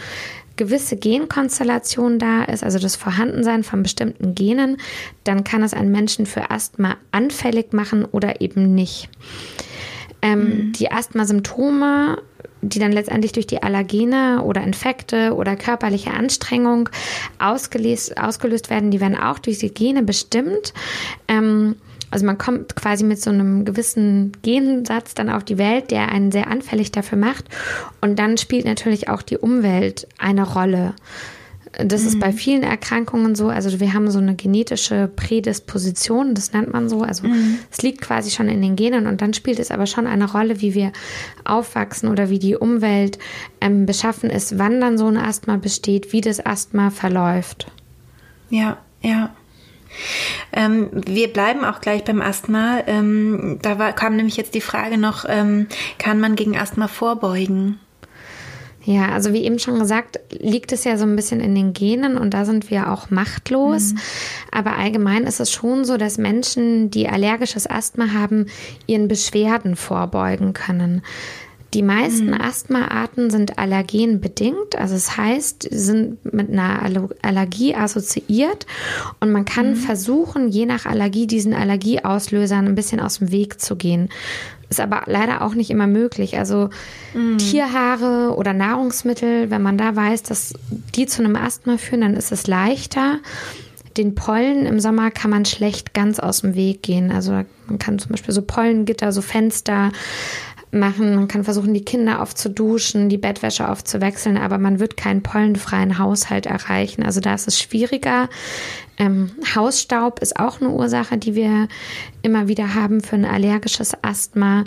[0.57, 4.79] gewisse Genkonstellation da ist, also das Vorhandensein von bestimmten Genen,
[5.25, 9.11] dann kann es einen Menschen für Asthma anfällig machen oder eben nicht.
[10.23, 10.73] Ähm, mhm.
[10.73, 12.23] Die Asthma-Symptome,
[12.63, 16.89] die dann letztendlich durch die Allergene oder Infekte oder körperliche Anstrengung
[17.39, 20.73] ausgelöst, ausgelöst werden, die werden auch durch die Gene bestimmt.
[21.29, 21.77] Ähm,
[22.13, 26.31] also man kommt quasi mit so einem gewissen Gensatz dann auf die Welt, der einen
[26.31, 27.47] sehr anfällig dafür macht.
[28.03, 30.95] Und dann spielt natürlich auch die Umwelt eine Rolle.
[31.73, 32.09] Das mhm.
[32.09, 32.37] ist bei mhm.
[32.37, 33.49] vielen Erkrankungen so.
[33.49, 37.03] Also wir haben so eine genetische Prädisposition, das nennt man so.
[37.03, 37.59] Also mhm.
[37.71, 40.61] es liegt quasi schon in den Genen und dann spielt es aber schon eine Rolle,
[40.61, 40.93] wie wir
[41.45, 43.19] aufwachsen oder wie die Umwelt
[43.61, 47.67] ähm, beschaffen ist, wann dann so ein Asthma besteht, wie das Asthma verläuft.
[48.51, 49.35] Ja, ja.
[50.53, 52.81] Ähm, wir bleiben auch gleich beim Asthma.
[52.87, 57.79] Ähm, da war, kam nämlich jetzt die Frage noch, ähm, kann man gegen Asthma vorbeugen?
[58.85, 62.19] Ja, also wie eben schon gesagt, liegt es ja so ein bisschen in den Genen
[62.19, 63.93] und da sind wir auch machtlos.
[63.93, 63.99] Mhm.
[64.51, 68.47] Aber allgemein ist es schon so, dass Menschen, die allergisches Asthma haben,
[68.87, 71.03] ihren Beschwerden vorbeugen können.
[71.75, 72.41] Die meisten mhm.
[72.41, 76.83] Asthmaarten sind allergenbedingt, also es das heißt, sind mit einer
[77.23, 78.67] Allergie assoziiert
[79.21, 79.77] und man kann mhm.
[79.77, 84.11] versuchen, je nach Allergie diesen Allergieauslösern ein bisschen aus dem Weg zu gehen.
[84.73, 86.39] Ist aber leider auch nicht immer möglich.
[86.39, 86.71] Also
[87.13, 87.37] mm.
[87.37, 90.55] Tierhaare oder Nahrungsmittel, wenn man da weiß, dass
[90.95, 93.19] die zu einem Asthma führen, dann ist es leichter.
[93.99, 97.13] Den Pollen im Sommer kann man schlecht ganz aus dem Weg gehen.
[97.13, 99.93] Also man kann zum Beispiel so Pollengitter, so Fenster
[100.71, 101.17] machen.
[101.17, 106.47] Man kann versuchen, die Kinder aufzuduschen, die Bettwäsche aufzuwechseln, aber man wird keinen pollenfreien Haushalt
[106.47, 107.03] erreichen.
[107.03, 108.31] Also da ist es schwieriger.
[108.99, 111.69] Ähm, Hausstaub ist auch eine Ursache, die wir
[112.23, 114.65] immer wieder haben für ein allergisches Asthma.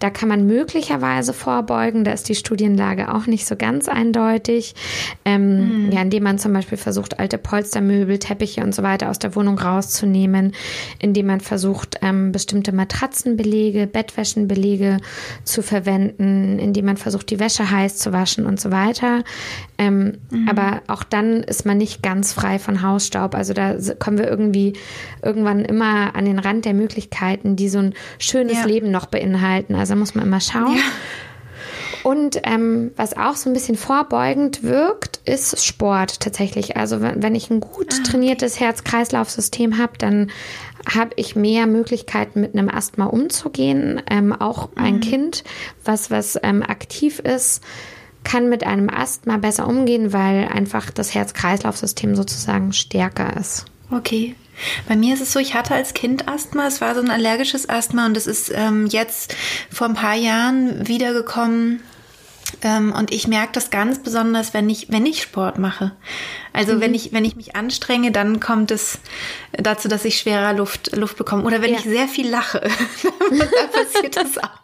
[0.00, 2.04] Da kann man möglicherweise vorbeugen.
[2.04, 4.74] Da ist die Studienlage auch nicht so ganz eindeutig.
[5.24, 5.92] Ähm, mhm.
[5.92, 9.58] Ja, indem man zum Beispiel versucht, alte Polstermöbel, Teppiche und so weiter aus der Wohnung
[9.58, 10.52] rauszunehmen,
[10.98, 14.98] indem man versucht, ähm, bestimmte Matratzenbelege, Bettwäschenbelege
[15.44, 19.22] zu verwenden, indem man versucht, die Wäsche heiß zu waschen und so weiter.
[19.78, 20.48] Ähm, mhm.
[20.48, 23.34] Aber auch dann ist man nicht ganz frei von Hausstaub.
[23.34, 24.74] Also da kommen wir irgendwie
[25.22, 28.64] irgendwann immer an den Rand der Möglichkeiten, die so ein schönes ja.
[28.64, 29.74] Leben noch beinhalten.
[29.74, 30.76] Also da muss man immer schauen.
[30.76, 30.82] Ja.
[32.02, 36.76] Und ähm, was auch so ein bisschen vorbeugend wirkt, ist Sport tatsächlich.
[36.76, 40.30] Also wenn, wenn ich ein gut ah, trainiertes Herz-Kreislauf-System habe, dann
[40.92, 44.00] habe ich mehr Möglichkeiten, mit einem Asthma umzugehen.
[44.10, 45.00] Ähm, auch ein mhm.
[45.00, 45.44] Kind,
[45.84, 47.62] was, was ähm, aktiv ist,
[48.24, 53.66] kann mit einem Asthma besser umgehen, weil einfach das Herz-Kreislauf-System sozusagen stärker ist.
[53.90, 54.34] Okay.
[54.88, 57.68] Bei mir ist es so, ich hatte als Kind Asthma, es war so ein allergisches
[57.68, 59.34] Asthma und es ist ähm, jetzt
[59.70, 61.82] vor ein paar Jahren wiedergekommen.
[62.62, 65.92] Ähm, und ich merke das ganz besonders, wenn ich, wenn ich Sport mache.
[66.52, 66.80] Also mhm.
[66.80, 68.98] wenn ich, wenn ich mich anstrenge, dann kommt es
[69.52, 71.44] dazu, dass ich schwerer Luft, Luft bekomme.
[71.44, 71.78] Oder wenn ja.
[71.78, 72.60] ich sehr viel lache,
[73.30, 74.59] da passiert das auch.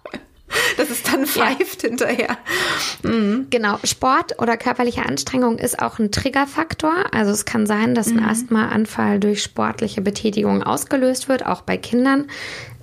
[0.77, 1.89] dass es dann pfeift ja.
[1.89, 2.39] hinterher.
[3.03, 3.47] Mhm.
[3.51, 6.95] Genau, Sport oder körperliche Anstrengung ist auch ein Triggerfaktor.
[7.13, 8.29] Also es kann sein, dass ein mhm.
[8.29, 12.27] Asthmaanfall durch sportliche Betätigung ausgelöst wird, auch bei Kindern.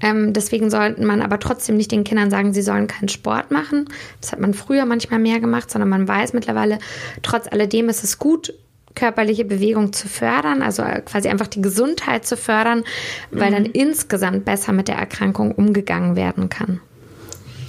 [0.01, 3.89] Ähm, deswegen sollte man aber trotzdem nicht den Kindern sagen, sie sollen keinen Sport machen.
[4.19, 6.79] Das hat man früher manchmal mehr gemacht, sondern man weiß mittlerweile,
[7.21, 8.53] trotz alledem ist es gut,
[8.95, 12.83] körperliche Bewegung zu fördern, also quasi einfach die Gesundheit zu fördern,
[13.31, 13.53] weil mhm.
[13.55, 16.79] dann insgesamt besser mit der Erkrankung umgegangen werden kann.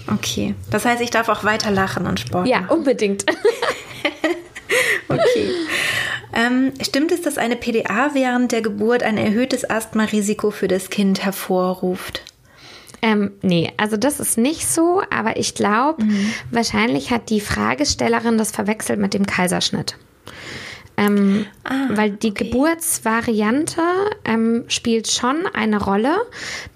[0.06, 2.78] Okay, das heißt, ich darf auch weiter lachen und Sport Ja, machen.
[2.78, 3.24] unbedingt.
[5.08, 5.50] okay.
[6.34, 11.24] Ähm, stimmt es, dass eine PDA während der Geburt ein erhöhtes Asthmarisiko für das Kind
[11.24, 12.22] hervorruft?
[13.00, 16.32] Ähm, nee, also das ist nicht so, aber ich glaube, mhm.
[16.50, 19.96] wahrscheinlich hat die Fragestellerin das verwechselt mit dem Kaiserschnitt.
[20.96, 22.44] Ähm, ah, weil die okay.
[22.44, 23.82] Geburtsvariante
[24.24, 26.14] ähm, spielt schon eine Rolle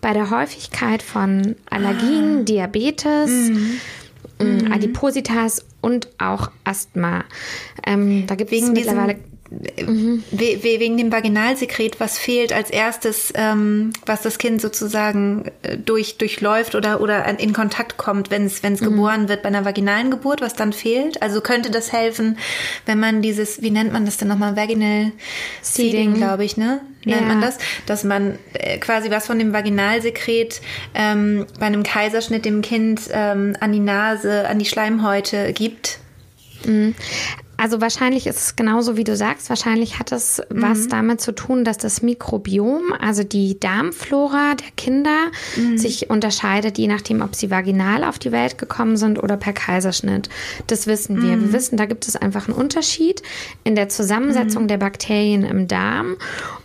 [0.01, 2.43] bei der Häufigkeit von Allergien, ah.
[2.43, 3.81] Diabetes, mhm.
[4.41, 4.73] Mhm.
[4.73, 7.25] Adipositas und auch Asthma.
[7.87, 9.19] Ähm, da gibt es mittlerweile
[9.51, 10.23] mhm.
[10.31, 16.75] wegen dem Vaginalsekret, was fehlt als erstes, ähm, was das Kind sozusagen äh, durch, durchläuft
[16.75, 18.77] oder, oder in Kontakt kommt, wenn es mhm.
[18.77, 21.23] geboren wird bei einer vaginalen Geburt, was dann fehlt.
[21.23, 22.39] Also könnte das helfen,
[22.87, 25.13] wenn man dieses, wie nennt man das denn nochmal, Vaginal
[25.63, 26.81] Seeding, glaube ich, ne?
[27.05, 27.27] Nennt ja.
[27.27, 27.59] man das?
[27.87, 30.61] Dass man äh, quasi was von dem Vaginalsekret
[30.95, 36.01] ähm, bei einem Kaiserschnitt dem Kind ähm, an die Nase, an die Schleimhäute gibt.
[36.67, 36.95] Mhm.
[37.59, 39.49] Also wahrscheinlich ist es genauso, wie du sagst.
[39.49, 40.63] Wahrscheinlich hat es mhm.
[40.63, 45.77] was damit zu tun, dass das Mikrobiom, also die Darmflora der Kinder, mhm.
[45.77, 50.29] sich unterscheidet, je nachdem, ob sie vaginal auf die Welt gekommen sind oder per Kaiserschnitt.
[50.69, 51.37] Das wissen wir.
[51.37, 51.47] Mhm.
[51.47, 53.23] Wir wissen, da gibt es einfach einen Unterschied
[53.65, 54.69] in der Zusammensetzung mhm.
[54.69, 56.17] der Bakterien im Darm.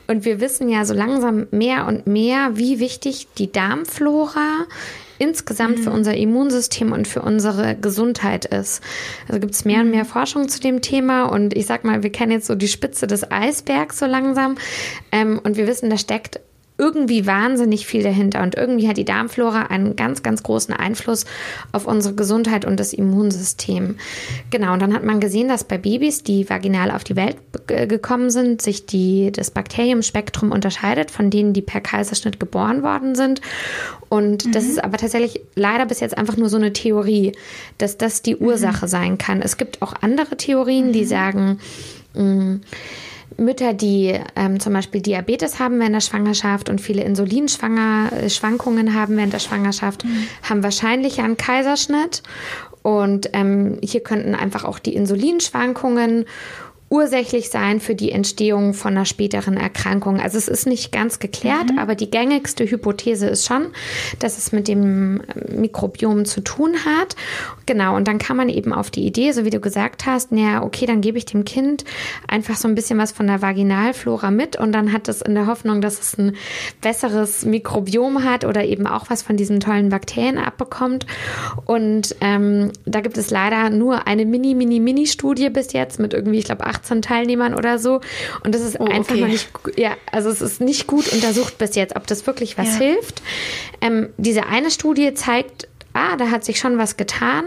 [0.06, 4.68] Und wir wissen ja so langsam mehr und mehr, wie wichtig die Darmflora
[5.20, 5.84] insgesamt mhm.
[5.84, 8.82] für unser Immunsystem und für unsere Gesundheit ist.
[9.28, 10.10] Also gibt es mehr und mehr mhm.
[10.10, 13.30] Forschung zu dem Thema und ich sag mal, wir kennen jetzt so die Spitze des
[13.32, 14.56] Eisbergs so langsam
[15.12, 16.40] ähm, und wir wissen, da steckt
[16.78, 21.26] irgendwie wahnsinnig viel dahinter und irgendwie hat die Darmflora einen ganz, ganz großen Einfluss
[21.72, 23.98] auf unsere Gesundheit und das Immunsystem.
[24.50, 28.32] Genau, und dann hat man gesehen, dass bei Babys, die vaginal auf die Welt gekommen
[28.32, 33.42] sind, sich die, das Bakteriumspektrum unterscheidet von denen, die per Kaiserschnitt geboren worden sind.
[34.10, 34.52] Und mhm.
[34.52, 37.34] das ist aber tatsächlich leider bis jetzt einfach nur so eine Theorie,
[37.78, 38.90] dass das die Ursache mhm.
[38.90, 39.42] sein kann.
[39.44, 41.08] Es gibt auch andere Theorien, die mhm.
[41.08, 41.60] sagen,
[42.16, 42.62] mh, mm,
[43.38, 49.18] Mütter, die ähm, zum Beispiel Diabetes haben während der Schwangerschaft und viele Insulinschwankungen äh, haben
[49.18, 50.28] während der Schwangerschaft, mhm.
[50.48, 52.24] haben wahrscheinlich einen Kaiserschnitt.
[52.84, 56.26] Und ähm, hier könnten einfach auch die Insulinschwankungen
[56.94, 60.20] ursächlich sein für die Entstehung von einer späteren Erkrankung.
[60.20, 61.80] Also es ist nicht ganz geklärt, mhm.
[61.80, 63.70] aber die gängigste Hypothese ist schon,
[64.20, 67.16] dass es mit dem Mikrobiom zu tun hat.
[67.66, 70.62] Genau, und dann kann man eben auf die Idee, so wie du gesagt hast, naja,
[70.62, 71.84] okay, dann gebe ich dem Kind
[72.28, 75.48] einfach so ein bisschen was von der Vaginalflora mit und dann hat es in der
[75.48, 76.36] Hoffnung, dass es ein
[76.82, 81.08] besseres Mikrobiom hat oder eben auch was von diesen tollen Bakterien abbekommt.
[81.66, 86.14] Und ähm, da gibt es leider nur eine mini, mini, mini Studie bis jetzt mit
[86.14, 88.02] irgendwie, ich glaube, 18 Teilnehmern oder so.
[88.44, 89.22] Und das ist oh, einfach okay.
[89.22, 92.80] noch nicht, ja, also es ist nicht gut untersucht bis jetzt, ob das wirklich was
[92.80, 92.86] ja.
[92.86, 93.22] hilft.
[93.82, 97.46] Ähm, diese eine Studie zeigt, ah, da hat sich schon was getan.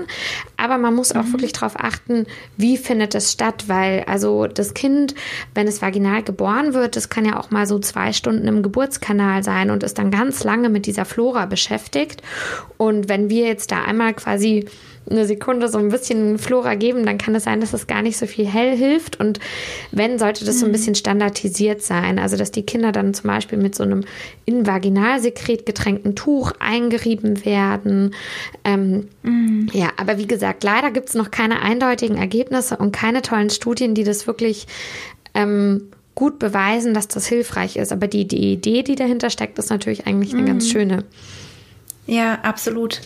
[0.56, 1.32] Aber man muss auch mhm.
[1.32, 5.14] wirklich darauf achten, wie findet es statt, weil also das Kind,
[5.54, 9.42] wenn es vaginal geboren wird, das kann ja auch mal so zwei Stunden im Geburtskanal
[9.42, 12.22] sein und ist dann ganz lange mit dieser Flora beschäftigt.
[12.76, 14.66] Und wenn wir jetzt da einmal quasi
[15.08, 18.16] eine Sekunde so ein bisschen Flora geben, dann kann es sein, dass es gar nicht
[18.16, 19.20] so viel hell hilft.
[19.20, 19.38] Und
[19.92, 20.72] wenn, sollte das so ein mhm.
[20.72, 22.18] bisschen standardisiert sein.
[22.18, 24.04] Also, dass die Kinder dann zum Beispiel mit so einem
[24.44, 28.14] in Vaginalsekret getränkten Tuch eingerieben werden.
[28.64, 29.68] Ähm, mhm.
[29.72, 33.94] Ja, aber wie gesagt, leider gibt es noch keine eindeutigen Ergebnisse und keine tollen Studien,
[33.94, 34.66] die das wirklich
[35.34, 37.92] ähm, gut beweisen, dass das hilfreich ist.
[37.92, 40.46] Aber die, die Idee, die dahinter steckt, ist natürlich eigentlich eine mhm.
[40.46, 41.04] ganz schöne.
[42.08, 43.00] Ja, absolut.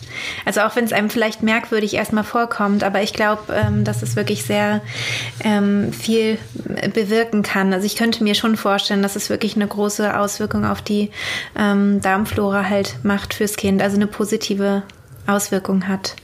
[0.45, 4.15] Also auch wenn es einem vielleicht merkwürdig erstmal vorkommt, aber ich glaube, ähm, dass es
[4.15, 4.81] wirklich sehr
[5.43, 6.37] ähm, viel
[6.93, 7.73] bewirken kann.
[7.73, 11.09] Also ich könnte mir schon vorstellen, dass es wirklich eine große Auswirkung auf die
[11.57, 14.83] ähm, Darmflora halt macht fürs Kind, also eine positive
[15.25, 16.15] Auswirkung hat.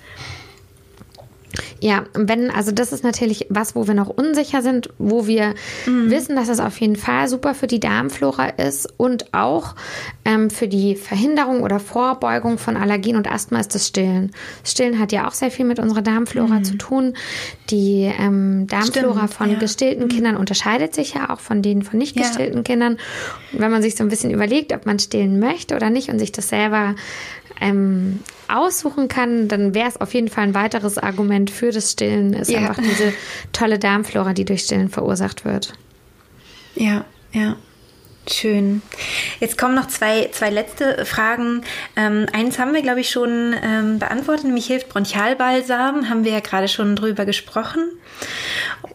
[1.79, 5.53] Ja, wenn, also das ist natürlich was, wo wir noch unsicher sind, wo wir
[5.85, 6.09] mhm.
[6.09, 9.75] wissen, dass es auf jeden Fall super für die Darmflora ist und auch
[10.25, 14.31] ähm, für die Verhinderung oder Vorbeugung von Allergien und Asthma ist das Stillen.
[14.63, 16.63] Stillen hat ja auch sehr viel mit unserer Darmflora mhm.
[16.63, 17.13] zu tun.
[17.69, 19.59] Die ähm, Darmflora Stimmt, von ja.
[19.59, 20.09] gestillten mhm.
[20.09, 22.63] Kindern unterscheidet sich ja auch von denen von nicht gestillten ja.
[22.63, 22.93] Kindern.
[23.53, 26.19] Und wenn man sich so ein bisschen überlegt, ob man stillen möchte oder nicht und
[26.19, 26.95] sich das selber
[27.61, 32.33] ähm, aussuchen kann, dann wäre es auf jeden Fall ein weiteres Argument für das Stillen,
[32.33, 32.59] ist ja.
[32.59, 33.13] einfach diese
[33.53, 35.73] tolle Darmflora, die durch Stillen verursacht wird.
[36.75, 37.55] Ja, ja.
[38.29, 38.81] Schön.
[39.39, 41.63] Jetzt kommen noch zwei, zwei letzte Fragen.
[41.95, 46.09] Ähm, eins haben wir, glaube ich, schon ähm, beantwortet, nämlich hilft Bronchialbalsam.
[46.09, 47.89] Haben wir ja gerade schon drüber gesprochen.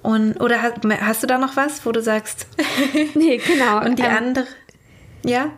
[0.03, 2.47] Und, oder hast, hast du da noch was, wo du sagst?
[3.15, 3.81] nee, genau.
[3.85, 4.47] Und die ähm, andere?
[5.25, 5.51] Ja?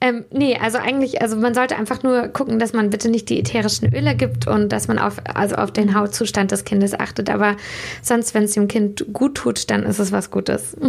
[0.00, 3.40] Ähm, nee, also eigentlich, also man sollte einfach nur gucken, dass man bitte nicht die
[3.40, 7.30] ätherischen Öle gibt und dass man auf, also auf den Hautzustand des Kindes achtet.
[7.30, 7.56] Aber
[8.02, 10.76] sonst, wenn es dem Kind gut tut, dann ist es was Gutes.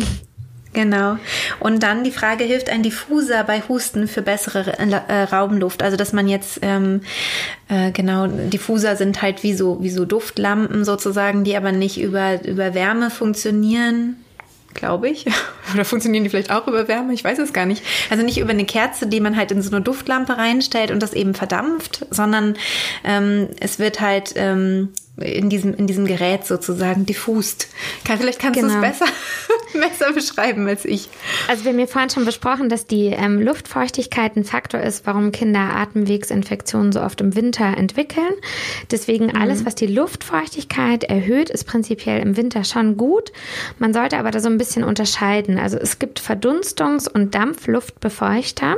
[0.72, 1.18] Genau.
[1.60, 5.82] Und dann die Frage, hilft ein Diffuser bei Husten für bessere äh, Raumluft?
[5.82, 7.02] Also, dass man jetzt, ähm,
[7.70, 12.46] äh, genau, Diffuser sind halt wie so, wie so Duftlampen sozusagen, die aber nicht über,
[12.46, 14.18] über Wärme funktionieren,
[14.80, 15.26] glaube ich.
[15.74, 17.14] Oder funktionieren die vielleicht auch über Wärme?
[17.14, 17.84] Ich weiß es gar nicht.
[18.10, 21.14] Also nicht über eine Kerze, die man halt in so eine Duftlampe reinstellt und das
[21.14, 22.56] eben verdampft, sondern
[23.04, 27.68] ähm, es wird halt ähm, in diesem, in diesem Gerät sozusagen diffust.
[28.06, 28.74] Kann, vielleicht kannst genau.
[28.74, 29.12] du es besser,
[29.90, 31.10] besser beschreiben als ich.
[31.48, 35.32] Also wir haben ja vorhin schon besprochen, dass die ähm, Luftfeuchtigkeit ein Faktor ist, warum
[35.32, 38.34] Kinder Atemwegsinfektionen so oft im Winter entwickeln.
[38.92, 39.36] Deswegen mhm.
[39.36, 43.32] alles, was die Luftfeuchtigkeit erhöht, ist prinzipiell im Winter schon gut.
[43.78, 45.58] Man sollte aber da so ein bisschen unterscheiden.
[45.58, 48.78] Also es gibt Verdunstungs- und Dampfluftbefeuchter.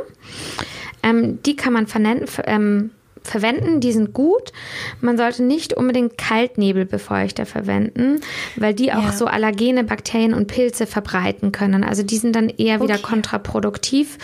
[1.03, 2.91] Ähm, die kann man vernennen, ähm,
[3.23, 4.51] verwenden, die sind gut.
[4.99, 8.21] Man sollte nicht unbedingt Kaltnebelbefeuchter verwenden,
[8.55, 9.11] weil die auch ja.
[9.11, 11.83] so allergene Bakterien und Pilze verbreiten können.
[11.83, 12.85] Also die sind dann eher okay.
[12.85, 14.17] wieder kontraproduktiv.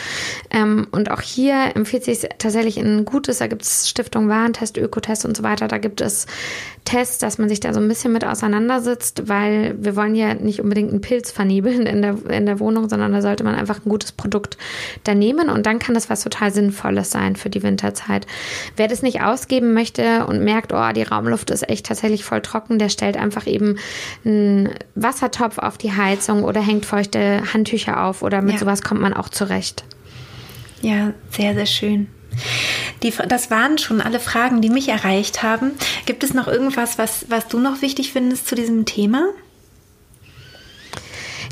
[0.49, 5.25] Ähm, und auch hier empfiehlt sich tatsächlich ein gutes, da gibt es Stiftung Warentest, Ökotest
[5.25, 6.25] und so weiter, da gibt es
[6.87, 10.61] Tests, dass man sich da so ein bisschen mit auseinandersetzt, weil wir wollen ja nicht
[10.61, 13.89] unbedingt einen Pilz vernebeln in der, in der Wohnung, sondern da sollte man einfach ein
[13.89, 14.57] gutes Produkt
[15.03, 18.25] da nehmen und dann kann das was total Sinnvolles sein für die Winterzeit.
[18.77, 22.79] Wer das nicht ausgeben möchte und merkt, oh, die Raumluft ist echt tatsächlich voll trocken,
[22.79, 23.77] der stellt einfach eben
[24.25, 28.59] einen Wassertopf auf die Heizung oder hängt feuchte Handtücher auf oder mit ja.
[28.59, 29.83] sowas kommt man auch zurecht.
[30.81, 32.07] Ja, sehr, sehr schön.
[33.03, 35.71] Die, das waren schon alle Fragen, die mich erreicht haben.
[36.05, 39.29] Gibt es noch irgendwas, was, was du noch wichtig findest zu diesem Thema?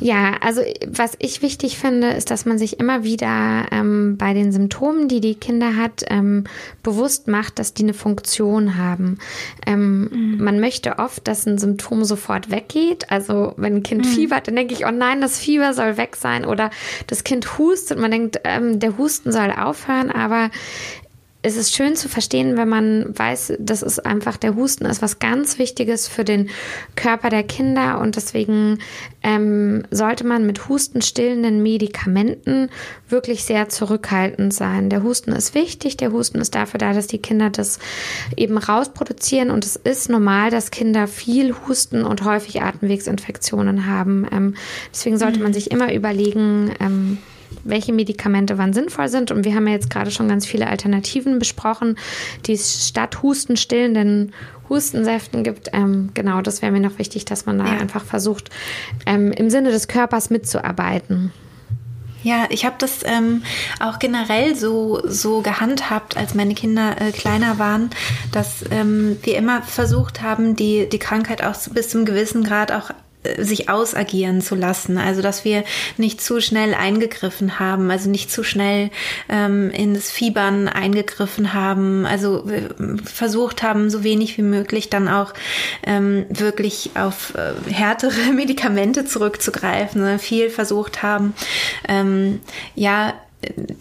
[0.01, 4.51] Ja, also was ich wichtig finde, ist, dass man sich immer wieder ähm, bei den
[4.51, 6.45] Symptomen, die die Kinder hat, ähm,
[6.83, 9.19] bewusst macht, dass die eine Funktion haben.
[9.65, 10.43] Ähm, mhm.
[10.43, 13.11] Man möchte oft, dass ein Symptom sofort weggeht.
[13.11, 14.09] Also wenn ein Kind mhm.
[14.09, 16.45] fiebert, dann denke ich, oh nein, das Fieber soll weg sein.
[16.45, 16.69] Oder
[17.07, 20.11] das Kind hustet, man denkt, ähm, der Husten soll aufhören.
[20.11, 20.49] Aber
[21.45, 25.19] es ist schön zu verstehen, wenn man weiß, dass es einfach der Husten ist, was
[25.19, 26.49] ganz Wichtiges für den
[26.95, 28.79] Körper der Kinder und deswegen
[29.21, 32.69] ähm, sollte man mit hustenstillenden Medikamenten
[33.09, 34.89] wirklich sehr zurückhaltend sein.
[34.89, 37.77] Der Husten ist wichtig, der Husten ist dafür da, dass die Kinder das
[38.35, 44.25] eben rausproduzieren und es ist normal, dass Kinder viel Husten und häufig Atemwegsinfektionen haben.
[44.31, 44.55] Ähm,
[44.91, 45.53] deswegen sollte man mhm.
[45.53, 47.19] sich immer überlegen, ähm,
[47.63, 49.31] welche Medikamente wann sinnvoll sind.
[49.31, 51.97] Und wir haben ja jetzt gerade schon ganz viele Alternativen besprochen,
[52.45, 54.33] die es statt hustenstillenden
[54.69, 55.69] Hustensäften gibt.
[55.73, 57.77] Ähm, genau, das wäre mir noch wichtig, dass man da ja.
[57.77, 58.49] einfach versucht,
[59.05, 61.31] ähm, im Sinne des Körpers mitzuarbeiten.
[62.25, 63.43] Ja, ich habe das ähm,
[63.79, 67.91] auch generell so, so gehandhabt, als meine Kinder äh, kleiner waren,
[68.31, 72.89] dass ähm, wir immer versucht haben, die, die Krankheit auch bis zum gewissen Grad auch
[73.37, 74.97] sich ausagieren zu lassen.
[74.97, 75.63] Also dass wir
[75.97, 78.89] nicht zu schnell eingegriffen haben, also nicht zu schnell
[79.29, 82.45] ähm, in das Fiebern eingegriffen haben, also
[83.03, 85.33] versucht haben, so wenig wie möglich dann auch
[85.85, 91.33] ähm, wirklich auf äh, härtere Medikamente zurückzugreifen, sondern viel versucht haben,
[91.87, 92.41] ähm,
[92.75, 93.13] ja,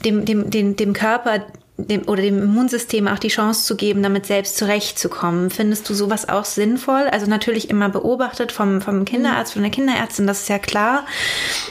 [0.05, 1.47] dem, dem, dem, dem Körper
[1.77, 5.51] dem, oder dem Immunsystem auch die Chance zu geben, damit selbst zurechtzukommen.
[5.51, 7.09] Findest du sowas auch sinnvoll?
[7.11, 11.05] Also natürlich immer beobachtet vom, vom Kinderarzt, von der Kinderärztin, das ist ja klar.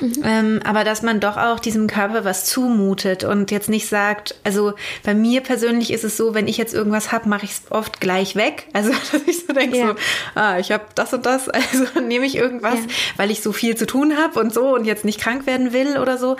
[0.01, 0.13] Mhm.
[0.23, 4.73] Ähm, aber dass man doch auch diesem Körper was zumutet und jetzt nicht sagt, also
[5.03, 8.01] bei mir persönlich ist es so, wenn ich jetzt irgendwas habe, mache ich es oft
[8.01, 8.67] gleich weg.
[8.73, 9.87] Also dass ich so denke, ja.
[9.87, 9.95] so,
[10.35, 12.87] ah, ich habe das und das, also nehme ich irgendwas, ja.
[13.15, 15.97] weil ich so viel zu tun habe und so und jetzt nicht krank werden will
[15.97, 16.35] oder so.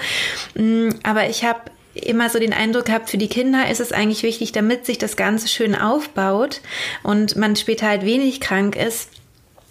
[0.56, 1.62] Mm, aber ich habe
[1.94, 5.16] immer so den Eindruck habe, für die Kinder ist es eigentlich wichtig, damit sich das
[5.16, 6.62] Ganze schön aufbaut
[7.04, 9.10] und man später halt wenig krank ist,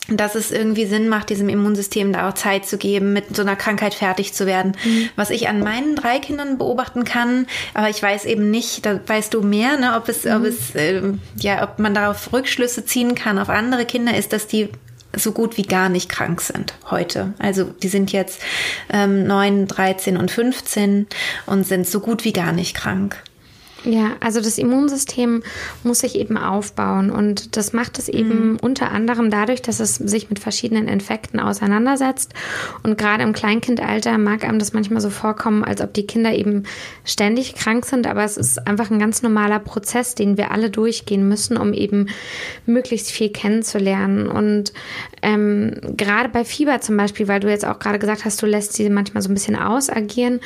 [0.08, 3.54] dass es irgendwie Sinn macht, diesem Immunsystem da auch Zeit zu geben, mit so einer
[3.54, 4.76] Krankheit fertig zu werden.
[4.84, 5.08] Mhm.
[5.14, 9.32] Was ich an meinen drei Kindern beobachten kann, aber ich weiß eben nicht, da weißt
[9.32, 10.32] du mehr, ne, ob es, mhm.
[10.32, 11.02] ob es, äh,
[11.38, 14.70] ja, ob man darauf Rückschlüsse ziehen kann auf andere Kinder, ist, dass die
[15.16, 17.34] so gut wie gar nicht krank sind heute.
[17.38, 18.40] Also die sind jetzt
[18.90, 21.06] ähm, 9, 13 und 15
[21.46, 23.22] und sind so gut wie gar nicht krank.
[23.84, 25.42] Ja, also das Immunsystem
[25.82, 28.58] muss sich eben aufbauen und das macht es eben mhm.
[28.62, 32.32] unter anderem dadurch, dass es sich mit verschiedenen Infekten auseinandersetzt.
[32.84, 36.62] Und gerade im Kleinkindalter mag einem das manchmal so vorkommen, als ob die Kinder eben
[37.04, 41.28] ständig krank sind, aber es ist einfach ein ganz normaler Prozess, den wir alle durchgehen
[41.28, 42.08] müssen, um eben
[42.66, 44.28] möglichst viel kennenzulernen.
[44.28, 44.72] Und
[45.22, 48.74] ähm, gerade bei Fieber zum Beispiel, weil du jetzt auch gerade gesagt hast, du lässt
[48.74, 50.40] sie manchmal so ein bisschen ausagieren,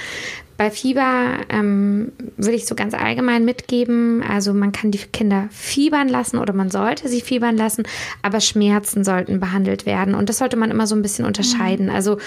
[0.57, 6.09] bei Fieber ähm, würde ich so ganz allgemein mitgeben, also man kann die Kinder fiebern
[6.09, 7.84] lassen oder man sollte sie fiebern lassen,
[8.22, 11.86] aber Schmerzen sollten behandelt werden und das sollte man immer so ein bisschen unterscheiden.
[11.86, 11.94] Mhm.
[11.94, 12.18] Also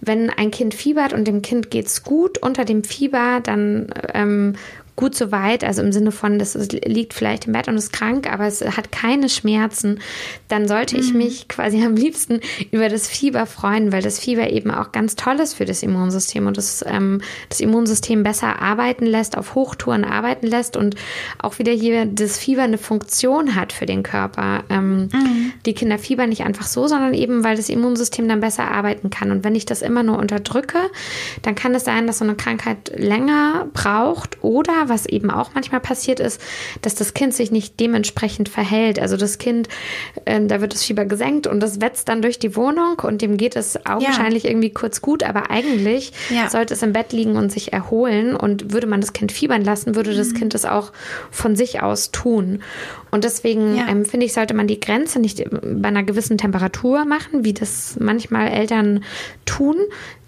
[0.00, 4.54] wenn ein Kind fiebert und dem Kind geht's gut unter dem Fieber, dann ähm,
[4.98, 8.30] gut so weit, also im Sinne von, das liegt vielleicht im Bett und ist krank,
[8.30, 10.00] aber es hat keine Schmerzen,
[10.48, 11.02] dann sollte mhm.
[11.02, 12.40] ich mich quasi am liebsten
[12.72, 16.48] über das Fieber freuen, weil das Fieber eben auch ganz toll ist für das Immunsystem
[16.48, 20.96] und das, ähm, das Immunsystem besser arbeiten lässt, auf Hochtouren arbeiten lässt und
[21.38, 24.64] auch wieder hier das Fieber eine Funktion hat für den Körper.
[24.68, 25.52] Ähm, mhm.
[25.64, 29.30] Die Kinder fiebern nicht einfach so, sondern eben, weil das Immunsystem dann besser arbeiten kann.
[29.30, 30.78] Und wenn ich das immer nur unterdrücke,
[31.42, 35.80] dann kann es sein, dass so eine Krankheit länger braucht oder was eben auch manchmal
[35.80, 36.40] passiert ist,
[36.82, 38.98] dass das Kind sich nicht dementsprechend verhält.
[38.98, 39.68] Also das Kind,
[40.24, 43.36] äh, da wird das Fieber gesenkt und das wetzt dann durch die Wohnung und dem
[43.36, 44.50] geht es augenscheinlich ja.
[44.50, 46.48] irgendwie kurz gut, aber eigentlich ja.
[46.48, 49.94] sollte es im Bett liegen und sich erholen und würde man das Kind fiebern lassen,
[49.94, 50.34] würde das mhm.
[50.34, 50.92] Kind es auch
[51.30, 52.60] von sich aus tun.
[53.10, 53.88] Und deswegen ja.
[53.88, 57.96] ähm, finde ich, sollte man die Grenze nicht bei einer gewissen Temperatur machen, wie das
[57.98, 59.04] manchmal Eltern
[59.46, 59.76] tun,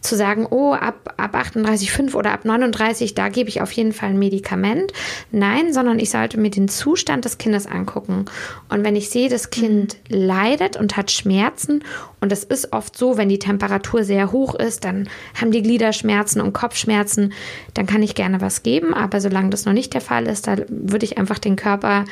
[0.00, 4.10] zu sagen, oh, ab, ab 38,5 oder ab 39, da gebe ich auf jeden Fall
[4.10, 4.92] ein Medikament.
[5.30, 8.24] Nein, sondern ich sollte mir den Zustand des Kindes angucken.
[8.68, 10.16] Und wenn ich sehe, das Kind mhm.
[10.16, 11.84] leidet und hat Schmerzen,
[12.20, 15.08] und es ist oft so, wenn die Temperatur sehr hoch ist, dann
[15.40, 17.32] haben die Gliederschmerzen und Kopfschmerzen,
[17.74, 18.92] dann kann ich gerne was geben.
[18.92, 22.04] Aber solange das noch nicht der Fall ist, da würde ich einfach den Körper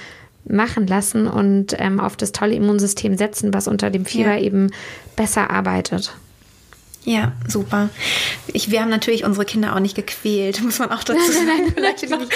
[0.46, 4.40] machen lassen und ähm, auf das tolle Immunsystem setzen, was unter dem Fieber ja.
[4.40, 4.70] eben
[5.14, 6.16] besser arbeitet.
[7.08, 7.88] Ja, super.
[8.48, 11.74] Ich, wir haben natürlich unsere Kinder auch nicht gequält, muss man auch dazu sagen.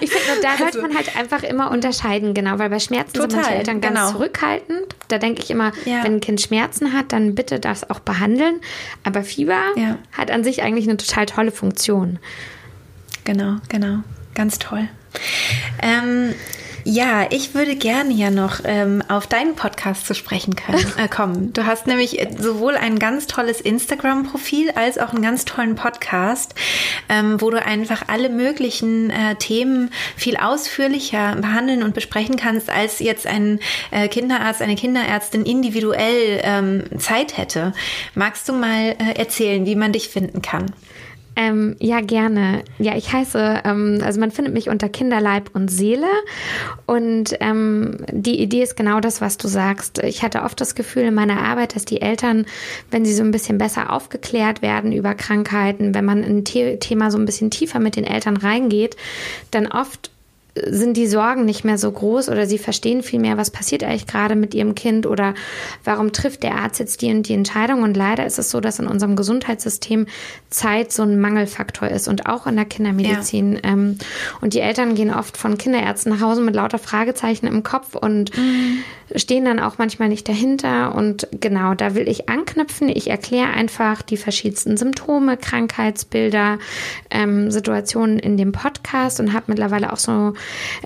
[0.00, 3.30] ich finde, da also, sollte man halt einfach immer unterscheiden, genau, weil bei Schmerzen total,
[3.30, 4.12] sind manche Eltern ganz genau.
[4.12, 4.94] zurückhaltend.
[5.08, 6.04] Da denke ich immer, ja.
[6.04, 8.60] wenn ein Kind Schmerzen hat, dann bitte das auch behandeln.
[9.02, 9.96] Aber Fieber ja.
[10.12, 12.18] hat an sich eigentlich eine total tolle Funktion.
[13.24, 14.00] Genau, genau.
[14.34, 14.88] Ganz toll.
[15.80, 16.34] Ähm,
[16.88, 21.52] ja, ich würde gerne ja noch ähm, auf deinen Podcast zu sprechen können, äh, kommen.
[21.52, 26.54] Du hast nämlich äh, sowohl ein ganz tolles Instagram-Profil als auch einen ganz tollen Podcast,
[27.08, 33.00] ähm, wo du einfach alle möglichen äh, Themen viel ausführlicher behandeln und besprechen kannst, als
[33.00, 33.58] jetzt ein
[33.90, 37.72] äh, Kinderarzt, eine Kinderärztin individuell ähm, Zeit hätte.
[38.14, 40.66] Magst du mal äh, erzählen, wie man dich finden kann?
[41.38, 42.64] Ähm, ja, gerne.
[42.78, 46.08] Ja, ich heiße, ähm, also man findet mich unter Kinderleib und Seele.
[46.86, 49.98] Und ähm, die Idee ist genau das, was du sagst.
[50.02, 52.46] Ich hatte oft das Gefühl in meiner Arbeit, dass die Eltern,
[52.90, 57.10] wenn sie so ein bisschen besser aufgeklärt werden über Krankheiten, wenn man ein The Thema
[57.10, 58.96] so ein bisschen tiefer mit den Eltern reingeht,
[59.50, 60.10] dann oft
[60.64, 64.06] sind die Sorgen nicht mehr so groß oder sie verstehen viel mehr, was passiert eigentlich
[64.06, 65.34] gerade mit ihrem Kind oder
[65.84, 67.82] warum trifft der Arzt jetzt die und die Entscheidung.
[67.82, 70.06] Und leider ist es so, dass in unserem Gesundheitssystem
[70.50, 73.54] Zeit so ein Mangelfaktor ist und auch in der Kindermedizin.
[73.54, 73.60] Ja.
[73.64, 73.98] Ähm,
[74.40, 78.36] und die Eltern gehen oft von Kinderärzten nach Hause mit lauter Fragezeichen im Kopf und
[78.36, 78.78] mhm.
[79.14, 80.94] stehen dann auch manchmal nicht dahinter.
[80.94, 82.88] Und genau, da will ich anknüpfen.
[82.88, 86.58] Ich erkläre einfach die verschiedensten Symptome, Krankheitsbilder,
[87.10, 90.34] ähm, Situationen in dem Podcast und habe mittlerweile auch so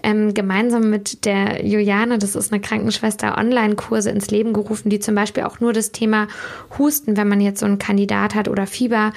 [0.02, 5.14] ähm, gemeinsam mit der Juliane, das ist eine Krankenschwester, Online-Kurse ins Leben gerufen, die zum
[5.14, 6.28] Beispiel auch nur das Thema
[6.78, 9.12] Husten, wenn man jetzt so einen Kandidat hat oder Fieber,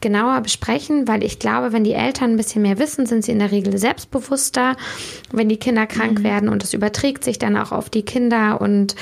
[0.00, 3.38] genauer besprechen, weil ich glaube, wenn die Eltern ein bisschen mehr wissen, sind sie in
[3.38, 4.76] der Regel selbstbewusster,
[5.32, 6.24] wenn die Kinder krank mhm.
[6.24, 8.94] werden und es überträgt sich dann auch auf die Kinder und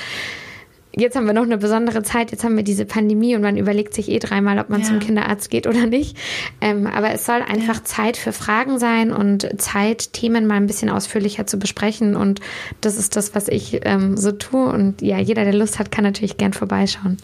[0.97, 3.95] jetzt haben wir noch eine besondere Zeit, jetzt haben wir diese Pandemie und man überlegt
[3.95, 4.87] sich eh dreimal, ob man ja.
[4.87, 6.17] zum Kinderarzt geht oder nicht.
[6.61, 7.85] Ähm, aber es soll einfach ja.
[7.85, 12.17] Zeit für Fragen sein und Zeit, Themen mal ein bisschen ausführlicher zu besprechen.
[12.17, 12.41] Und
[12.81, 14.73] das ist das, was ich ähm, so tue.
[14.73, 17.19] Und ja, jeder, der Lust hat, kann natürlich gern vorbeischauen.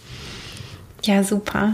[1.02, 1.70] Ja, super.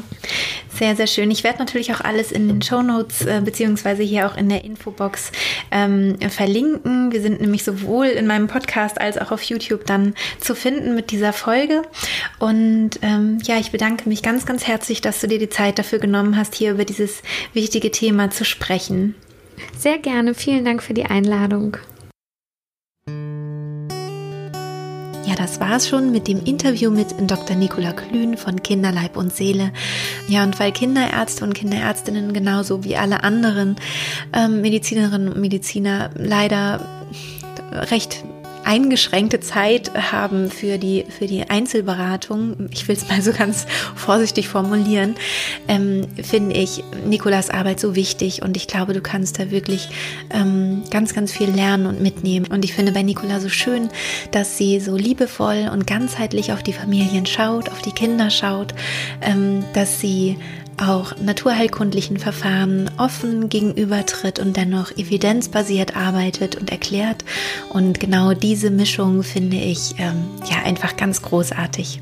[0.78, 1.30] Sehr, sehr schön.
[1.30, 4.62] Ich werde natürlich auch alles in den Show Notes äh, beziehungsweise hier auch in der
[4.62, 5.32] Infobox
[5.70, 7.12] ähm, verlinken.
[7.12, 11.10] Wir sind nämlich sowohl in meinem Podcast als auch auf YouTube dann zu finden mit
[11.10, 11.82] dieser Folge.
[12.38, 15.98] Und ähm, ja, ich bedanke mich ganz, ganz herzlich, dass du dir die Zeit dafür
[15.98, 17.22] genommen hast, hier über dieses
[17.52, 19.14] wichtige Thema zu sprechen.
[19.76, 20.34] Sehr gerne.
[20.34, 21.78] Vielen Dank für die Einladung
[25.36, 27.56] das war's schon mit dem Interview mit Dr.
[27.56, 29.72] Nicola Klün von Kinderleib und Seele.
[30.28, 33.76] Ja, und weil Kinderärzte und Kinderärztinnen genauso wie alle anderen
[34.32, 36.80] ähm, Medizinerinnen und Mediziner leider
[37.72, 38.24] recht
[38.66, 44.48] eingeschränkte Zeit haben für die, für die Einzelberatung, ich will es mal so ganz vorsichtig
[44.48, 45.14] formulieren,
[45.68, 49.88] ähm, finde ich Nikolas Arbeit so wichtig und ich glaube, du kannst da wirklich
[50.30, 52.46] ähm, ganz, ganz viel lernen und mitnehmen.
[52.46, 53.88] Und ich finde bei Nikola so schön,
[54.32, 58.74] dass sie so liebevoll und ganzheitlich auf die Familien schaut, auf die Kinder schaut,
[59.22, 60.36] ähm, dass sie
[60.78, 67.24] auch naturheilkundlichen Verfahren offen gegenübertritt und dennoch evidenzbasiert arbeitet und erklärt.
[67.70, 72.00] Und genau diese Mischung finde ich ähm, ja einfach ganz großartig.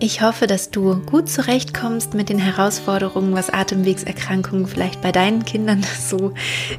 [0.00, 5.84] Ich hoffe, dass du gut zurechtkommst mit den Herausforderungen, was Atemwegserkrankungen vielleicht bei deinen Kindern
[6.08, 6.32] so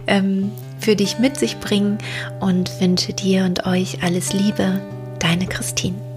[0.07, 1.97] ähm, für dich mit sich bringen
[2.39, 4.81] und wünsche dir und euch alles Liebe,
[5.19, 6.08] deine Christine.